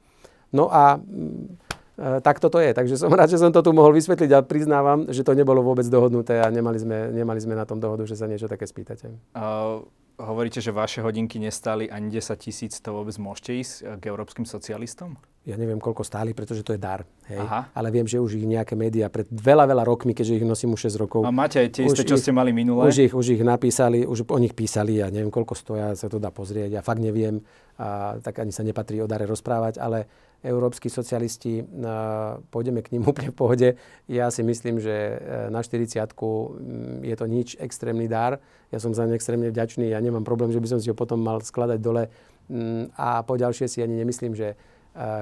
[0.51, 1.47] No a mm,
[1.95, 2.75] e, tak toto je.
[2.75, 5.87] Takže som rád, že som to tu mohol vysvetliť a priznávam, že to nebolo vôbec
[5.87, 9.15] dohodnuté a nemali sme, nemali sme na tom dohodu, že sa niečo také spýtate.
[9.39, 9.87] Uh,
[10.23, 14.45] hovoríte, že vaše hodinky nestali ani 10 tisíc, to vôbec môžete ísť e, k európskym
[14.45, 15.17] socialistom?
[15.41, 17.01] ja neviem, koľko stáli, pretože to je dar.
[17.25, 17.41] Hej?
[17.41, 17.73] Aha.
[17.73, 20.93] Ale viem, že už ich nejaké médiá pred veľa, veľa rokmi, keďže ich nosím už
[20.93, 21.21] 6 rokov.
[21.25, 22.85] A máte aj tie isté, čo ste mali minulé?
[22.85, 26.21] Už ich, už ich napísali, už o nich písali, ja neviem, koľko stoja, sa to
[26.21, 27.41] dá pozrieť, ja fakt neviem,
[27.81, 30.05] a tak ani sa nepatrí o dare rozprávať, ale
[30.43, 33.69] európsky socialisti, a, pôjdeme k ním úplne v pohode.
[34.09, 35.15] Ja si myslím, že e,
[35.53, 38.41] na 40 mm, je to nič, extrémny dar.
[38.73, 41.21] Ja som za ne extrémne vďačný, ja nemám problém, že by som si ho potom
[41.21, 42.09] mal skladať dole.
[42.49, 44.59] Mm, a po ďalšie si ani nemyslím, že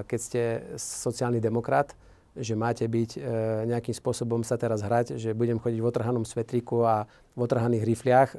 [0.08, 0.42] keď ste
[0.80, 1.92] sociálny demokrat,
[2.38, 3.20] že máte byť e,
[3.66, 7.04] nejakým spôsobom sa teraz hrať, že budem chodiť v otrhanom svetriku a
[7.34, 8.36] v otrhaných rifliach, e,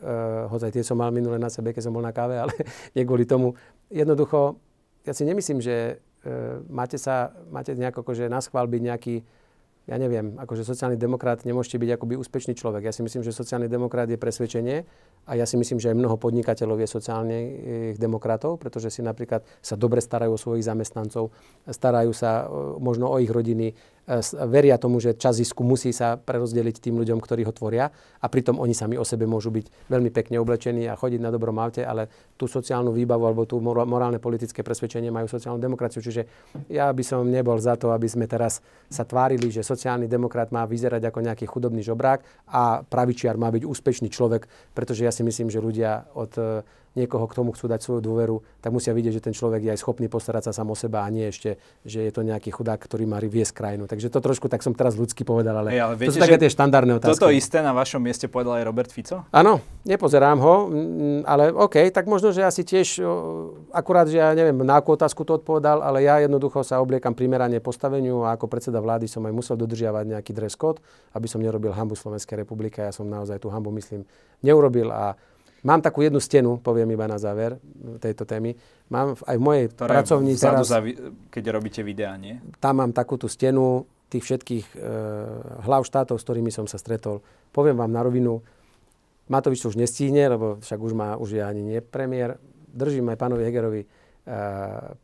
[0.47, 2.55] hoď tie som mal minule na sebe, keď som bol na káve, ale
[2.95, 3.59] nie kvôli tomu.
[3.91, 4.55] Jednoducho,
[5.03, 5.95] ja si nemyslím, že e,
[6.67, 9.15] máte sa, máte nejako akože na schvál byť nejaký
[9.89, 12.85] ja neviem, akože sociálny demokrat nemôžete byť akoby úspešný človek.
[12.85, 14.85] Ja si myslím, že sociálny demokrat je presvedčenie
[15.25, 19.73] a ja si myslím, že aj mnoho podnikateľov je sociálnych demokratov, pretože si napríklad sa
[19.73, 21.33] dobre starajú o svojich zamestnancov,
[21.65, 22.45] starajú sa
[22.77, 23.73] možno o ich rodiny,
[24.49, 28.57] veria tomu, že čas zisku musí sa prerozdeliť tým ľuďom, ktorí ho tvoria a pritom
[28.57, 32.09] oni sami o sebe môžu byť veľmi pekne oblečení a chodiť na dobrom aute, ale
[32.33, 36.01] tú sociálnu výbavu alebo tú morálne politické presvedčenie majú sociálnu demokraciu.
[36.01, 36.25] Čiže
[36.73, 40.65] ja by som nebol za to, aby sme teraz sa tvárili, že sociálny demokrat má
[40.65, 45.53] vyzerať ako nejaký chudobný žobrák a pravičiar má byť úspešný človek, pretože ja si myslím,
[45.53, 46.65] že ľudia od
[46.97, 49.79] niekoho k tomu chcú dať svoju dôveru, tak musia vidieť, že ten človek je aj
[49.81, 53.05] schopný postarať sa sám o seba a nie ešte, že je to nejaký chudák, ktorý
[53.05, 53.85] má viesť krajinu.
[53.85, 56.41] Takže to trošku, tak som teraz ľudsky povedal, ale hey, ale viete, to sú také
[56.41, 57.21] tie štandardné otázky.
[57.21, 59.27] Toto isté na vašom mieste povedal aj Robert Fico?
[59.29, 60.55] Áno, nepozerám ho,
[61.29, 63.03] ale OK, tak možno, že asi tiež,
[63.69, 67.61] akurát, že ja neviem, na akú otázku to odpovedal, ale ja jednoducho sa obliekam primerane
[67.61, 70.81] postaveniu a ako predseda vlády som aj musel dodržiavať nejaký dress code,
[71.13, 72.81] aby som nerobil hambu Slovenskej republiky.
[72.81, 74.07] Ja som naozaj tú hambu, myslím,
[74.39, 75.13] neurobil a
[75.63, 77.59] Mám takú jednu stenu, poviem iba na záver
[77.99, 78.55] tejto témy.
[78.87, 80.71] Mám aj v mojej Ktoré pracovni teraz...
[80.71, 80.79] Za,
[81.29, 82.39] keď robíte videá, nie?
[82.63, 84.77] Tam mám takúto stenu tých všetkých e,
[85.67, 87.21] hlav štátov, s ktorými som sa stretol.
[87.53, 88.41] Poviem vám na rovinu,
[89.29, 92.41] Matovič to už nestíhne, lebo však už, má, už je ani nie premiér.
[92.73, 93.87] Držím aj pánovi Hegerovi e,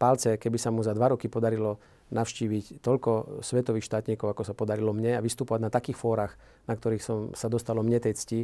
[0.02, 1.78] palce, keby sa mu za dva roky podarilo
[2.10, 6.34] navštíviť toľko svetových štátnikov, ako sa podarilo mne a vystupovať na takých fórach,
[6.70, 8.40] na ktorých som sa dostalo mne tej cti,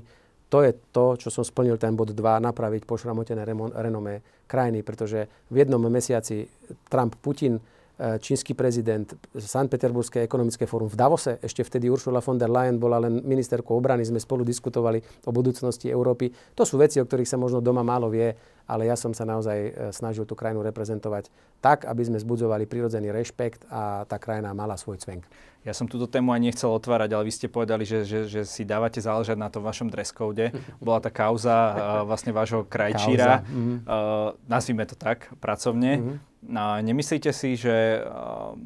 [0.51, 4.19] to je to, čo som splnil ten bod 2, napraviť pošramotené renomé
[4.51, 6.43] krajiny, pretože v jednom mesiaci
[6.91, 9.71] Trump, Putin, e, čínsky prezident, St.
[9.71, 14.03] Peterburské ekonomické fórum v Davose, ešte vtedy Ursula von der Leyen bola len ministerkou obrany,
[14.03, 16.27] sme spolu diskutovali o budúcnosti Európy.
[16.59, 18.35] To sú veci, o ktorých sa možno doma málo vie,
[18.65, 21.29] ale ja som sa naozaj e, snažil tú krajinu reprezentovať
[21.61, 25.29] tak, aby sme zbudzovali prirodzený rešpekt a tá krajina mala svoj cvenk.
[25.61, 28.65] Ja som túto tému aj nechcel otvárať, ale vy ste povedali, že, že, že si
[28.65, 30.49] dávate záležať na tom vašom dress code.
[30.81, 33.77] Bola tá kauza uh, vlastne vášho krajčíra, mm-hmm.
[33.85, 36.01] uh, nazvime to tak, pracovne.
[36.01, 36.17] Mm-hmm.
[36.49, 38.57] Uh, nemyslíte si, že uh,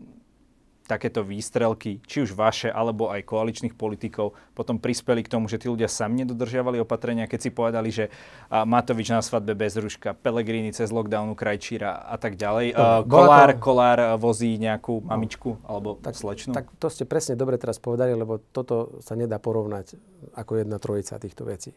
[0.86, 5.66] takéto výstrelky, či už vaše, alebo aj koaličných politikov, potom prispeli k tomu, že tí
[5.66, 8.14] ľudia sami nedodržiavali opatrenia, keď si povedali, že
[8.54, 12.78] Matovič na svadbe bez ruška, Pelegrini cez lockdownu krajčíra a tak ďalej.
[12.78, 13.60] No, kolár, to...
[13.60, 15.10] kolár vozí nejakú no.
[15.10, 16.54] mamičku no, alebo tak, slečnu.
[16.54, 19.98] Tak to ste presne dobre teraz povedali, lebo toto sa nedá porovnať
[20.38, 21.74] ako jedna trojica týchto vecí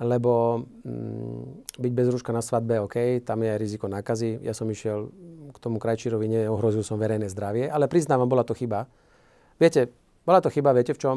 [0.00, 4.40] lebo mm, byť bez rúška na svadbe, OK, tam je aj riziko nákazy.
[4.40, 5.12] Ja som išiel
[5.52, 8.88] k tomu krajčírovi, neohrozil som verejné zdravie, ale priznávam, bola to chyba.
[9.60, 9.92] Viete,
[10.24, 11.16] bola to chyba, viete v čom?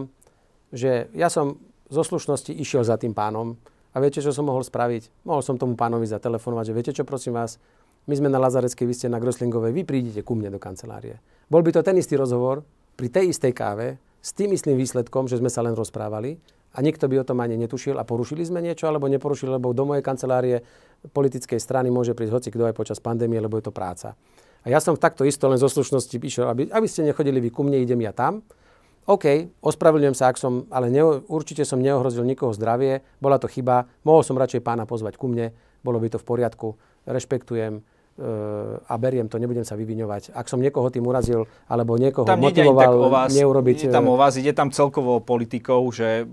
[0.76, 3.56] Že ja som zo slušnosti išiel za tým pánom
[3.96, 5.24] a viete, čo som mohol spraviť?
[5.24, 7.64] Mohol som tomu pánovi zatelefonovať, že viete čo, prosím vás,
[8.04, 11.24] my sme na Lazareckej, vy ste na Groslingovej, vy prídete ku mne do kancelárie.
[11.48, 12.68] Bol by to ten istý rozhovor
[13.00, 16.36] pri tej istej káve s tým istým výsledkom, že sme sa len rozprávali
[16.74, 19.86] a nikto by o tom ani netušil a porušili sme niečo, alebo neporušili, lebo do
[19.86, 20.66] mojej kancelárie
[21.14, 24.18] politickej strany môže prísť hoci kto aj počas pandémie, lebo je to práca.
[24.64, 27.62] A ja som takto isto len zo slušnosti išiel, aby, aby ste nechodili vy ku
[27.68, 28.42] mne, idem ja tam.
[29.04, 33.92] OK, ospravedlňujem sa, ak som, ale ne, určite som neohrozil nikoho zdravie, bola to chyba,
[34.08, 35.52] mohol som radšej pána pozvať ku mne,
[35.84, 37.84] bolo by to v poriadku, rešpektujem,
[38.86, 40.38] a beriem to, nebudem sa vyviňovať.
[40.38, 43.90] Ak som niekoho tým urazil, alebo niekoho tam motivoval o vás, neurobiť...
[43.90, 46.30] Ide tam o vás, ide tam celkovo politikov, že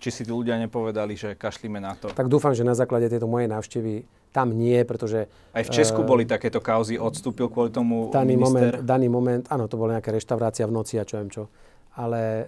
[0.00, 2.10] či si tí ľudia nepovedali, že kašlíme na to.
[2.10, 5.28] Tak dúfam, že na základe tejto mojej návštevy tam nie, pretože...
[5.52, 8.80] Aj v Česku uh, boli takéto kauzy, odstúpil kvôli tomu daný minister?
[8.80, 11.52] Moment, daný moment, áno, to bola nejaká reštaurácia v noci a čo viem čo.
[11.92, 12.44] ale e,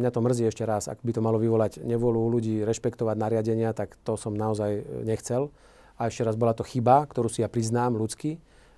[0.00, 3.92] mňa to mrzí ešte raz, ak by to malo vyvolať nevolu ľudí, rešpektovať nariadenia, tak
[4.00, 5.52] to som naozaj nechcel.
[5.96, 8.36] A ešte raz bola to chyba, ktorú si ja priznám ľudsky.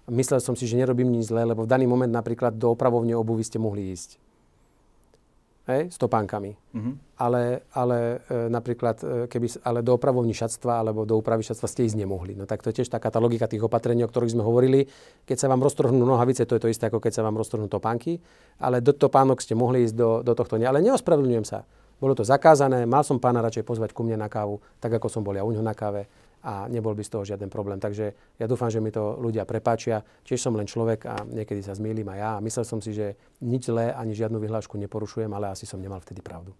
[0.09, 3.45] Myslel som si, že nerobím nič zlé, lebo v daný moment napríklad do opravovne obuvy
[3.45, 4.17] ste mohli ísť
[5.69, 6.57] hej, s topánkami.
[6.57, 6.95] Mm-hmm.
[7.21, 11.85] Ale, ale e, napríklad, e, keby, ale do opravovní šatstva alebo do úpravy šatstva ste
[11.85, 12.33] ísť nemohli.
[12.33, 14.89] No tak to je tiež taká tá logika tých opatrení, o ktorých sme hovorili.
[15.29, 18.19] Keď sa vám roztrhnú nohavice, to je to isté, ako keď sa vám roztrhnú topánky.
[18.59, 20.57] Ale do topánok ste mohli ísť do, do tohto.
[20.57, 21.69] Ale neospravedlňujem sa.
[21.99, 25.27] Bolo to zakázané, mal som pána radšej pozvať ku mne na kávu, tak ako som
[25.27, 26.07] bol ja u ňo na káve
[26.43, 27.83] a nebol by z toho žiaden problém.
[27.83, 30.07] Takže ja dúfam, že mi to ľudia prepáčia.
[30.23, 32.33] Tiež som len človek a niekedy sa zmýlim aj ja.
[32.39, 36.23] Myslel som si, že nič zlé ani žiadnu vyhlášku neporušujem, ale asi som nemal vtedy
[36.23, 36.55] pravdu.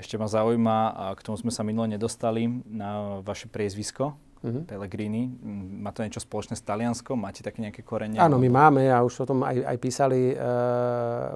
[0.00, 4.16] Ešte ma zaujíma, a k tomu sme sa minule nedostali, na vaše priezvisko.
[4.42, 4.66] Uh-huh.
[4.66, 5.30] Pellegrini.
[5.78, 7.14] Má to niečo spoločné s Talianskom?
[7.14, 8.18] Máte také nejaké korene?
[8.18, 10.34] Áno, my máme a už o tom aj, aj písali.
[10.34, 10.36] E,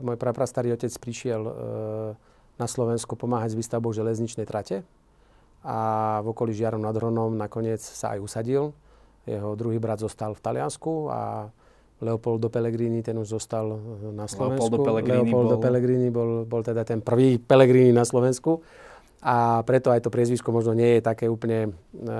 [0.02, 1.52] môj praprastarý otec prišiel e,
[2.58, 4.82] na Slovensku pomáhať s výstavbou železničnej trate
[5.66, 5.78] a
[6.22, 8.70] v okolí Žiarom nad Hronom nakoniec sa aj usadil.
[9.26, 11.50] Jeho druhý brat zostal v Taliansku a
[11.98, 13.74] Leopoldo Pellegrini, ten už zostal
[14.14, 14.70] na Slovensku.
[14.70, 15.62] Leopoldo Pellegrini, Leopoldo bol...
[15.64, 18.62] Pellegrini bol, bol teda ten prvý Pellegrini na Slovensku.
[19.26, 22.10] A preto aj to priezvisko možno nie je také úplne e,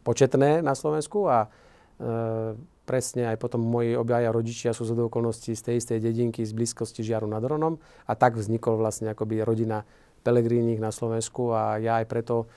[0.00, 1.28] početné na Slovensku.
[1.28, 1.48] A e,
[2.88, 7.04] presne aj potom moji obaja rodičia sú z okolností z tej istej dedinky, z blízkosti
[7.04, 7.76] Žiaru nad Hronom.
[8.08, 9.84] A tak vznikol vlastne akoby rodina
[10.24, 11.52] Pellegrini na Slovensku.
[11.52, 12.48] A ja aj preto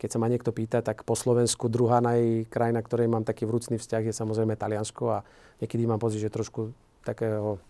[0.00, 4.08] keď sa ma niekto pýta, tak po Slovensku druhá najkrajina, ktorej mám taký vrúcný vzťah,
[4.08, 5.18] je samozrejme Taliansko a
[5.60, 6.72] niekedy mám pocit, že trošku
[7.04, 7.60] takého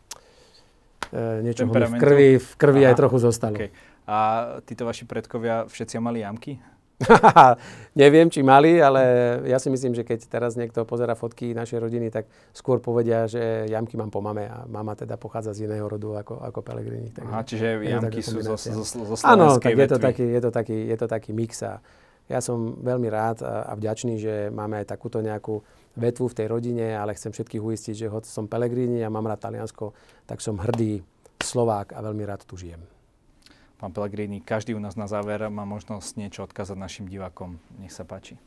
[1.11, 3.59] e, niečo v krvi, v krvi aj trochu zostalo.
[3.59, 3.75] Okay.
[4.07, 4.19] A
[4.63, 6.63] títo vaši predkovia všetci mali jamky?
[8.03, 9.03] Neviem, či mali, ale
[9.49, 13.67] ja si myslím, že keď teraz niekto pozera fotky našej rodiny, tak skôr povedia, že
[13.67, 17.09] jamky mám po mame a mama teda pochádza z iného rodu ako, ako Pelegrini.
[17.25, 20.77] Aha, čiže jamky sú zo, zo, zo Áno, tak je to, taký, je, to taký,
[20.77, 21.81] je to taký mix a
[22.31, 25.67] ja som veľmi rád a vďačný, že máme aj takúto nejakú
[25.99, 29.51] vetvu v tej rodine, ale chcem všetkých uistiť, že hoď som Pelegrini a mám rád
[29.51, 29.91] Taliansko,
[30.31, 31.03] tak som hrdý
[31.43, 32.79] Slovák a veľmi rád tu žijem.
[33.83, 37.59] Pán Pellegrini, každý u nás na záver má možnosť niečo odkázať našim divákom.
[37.83, 38.39] Nech sa páči.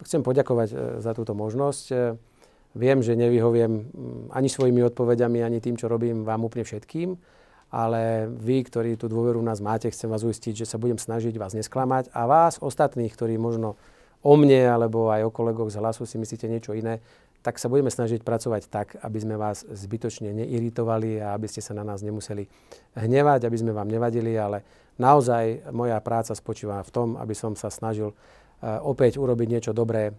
[0.00, 1.84] Chcem poďakovať e, za túto možnosť.
[1.90, 1.94] E,
[2.78, 3.72] viem, že nevyhoviem
[4.30, 7.18] ani svojimi odpovediami, ani tým, čo robím vám úplne všetkým
[7.74, 11.34] ale vy, ktorí tú dôveru v nás máte, chcem vás uistiť, že sa budem snažiť
[11.34, 13.74] vás nesklamať a vás, ostatných, ktorí možno
[14.22, 17.02] o mne alebo aj o kolegoch z hlasu si myslíte niečo iné,
[17.42, 21.74] tak sa budeme snažiť pracovať tak, aby sme vás zbytočne neiritovali a aby ste sa
[21.74, 22.46] na nás nemuseli
[22.94, 24.62] hnevať, aby sme vám nevadili, ale
[24.96, 28.14] naozaj moja práca spočíva v tom, aby som sa snažil
[28.64, 30.16] opäť urobiť niečo dobré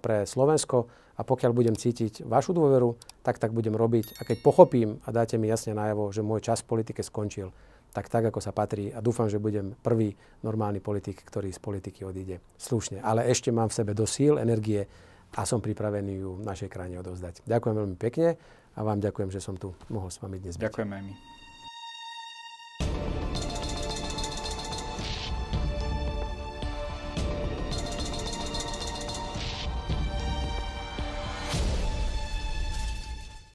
[0.00, 4.16] pre Slovensko a pokiaľ budem cítiť vašu dôveru, tak tak budem robiť.
[4.16, 7.52] A keď pochopím a dáte mi jasne najavo, že môj čas v politike skončil,
[7.92, 12.08] tak tak, ako sa patrí a dúfam, že budem prvý normálny politik, ktorý z politiky
[12.08, 13.04] odíde slušne.
[13.04, 14.88] Ale ešte mám v sebe do síl, energie
[15.36, 17.44] a som pripravený ju našej krajine odovzdať.
[17.44, 18.40] Ďakujem veľmi pekne
[18.72, 20.64] a vám ďakujem, že som tu mohol s vami dnes byť.
[20.72, 21.14] Ďakujeme aj my.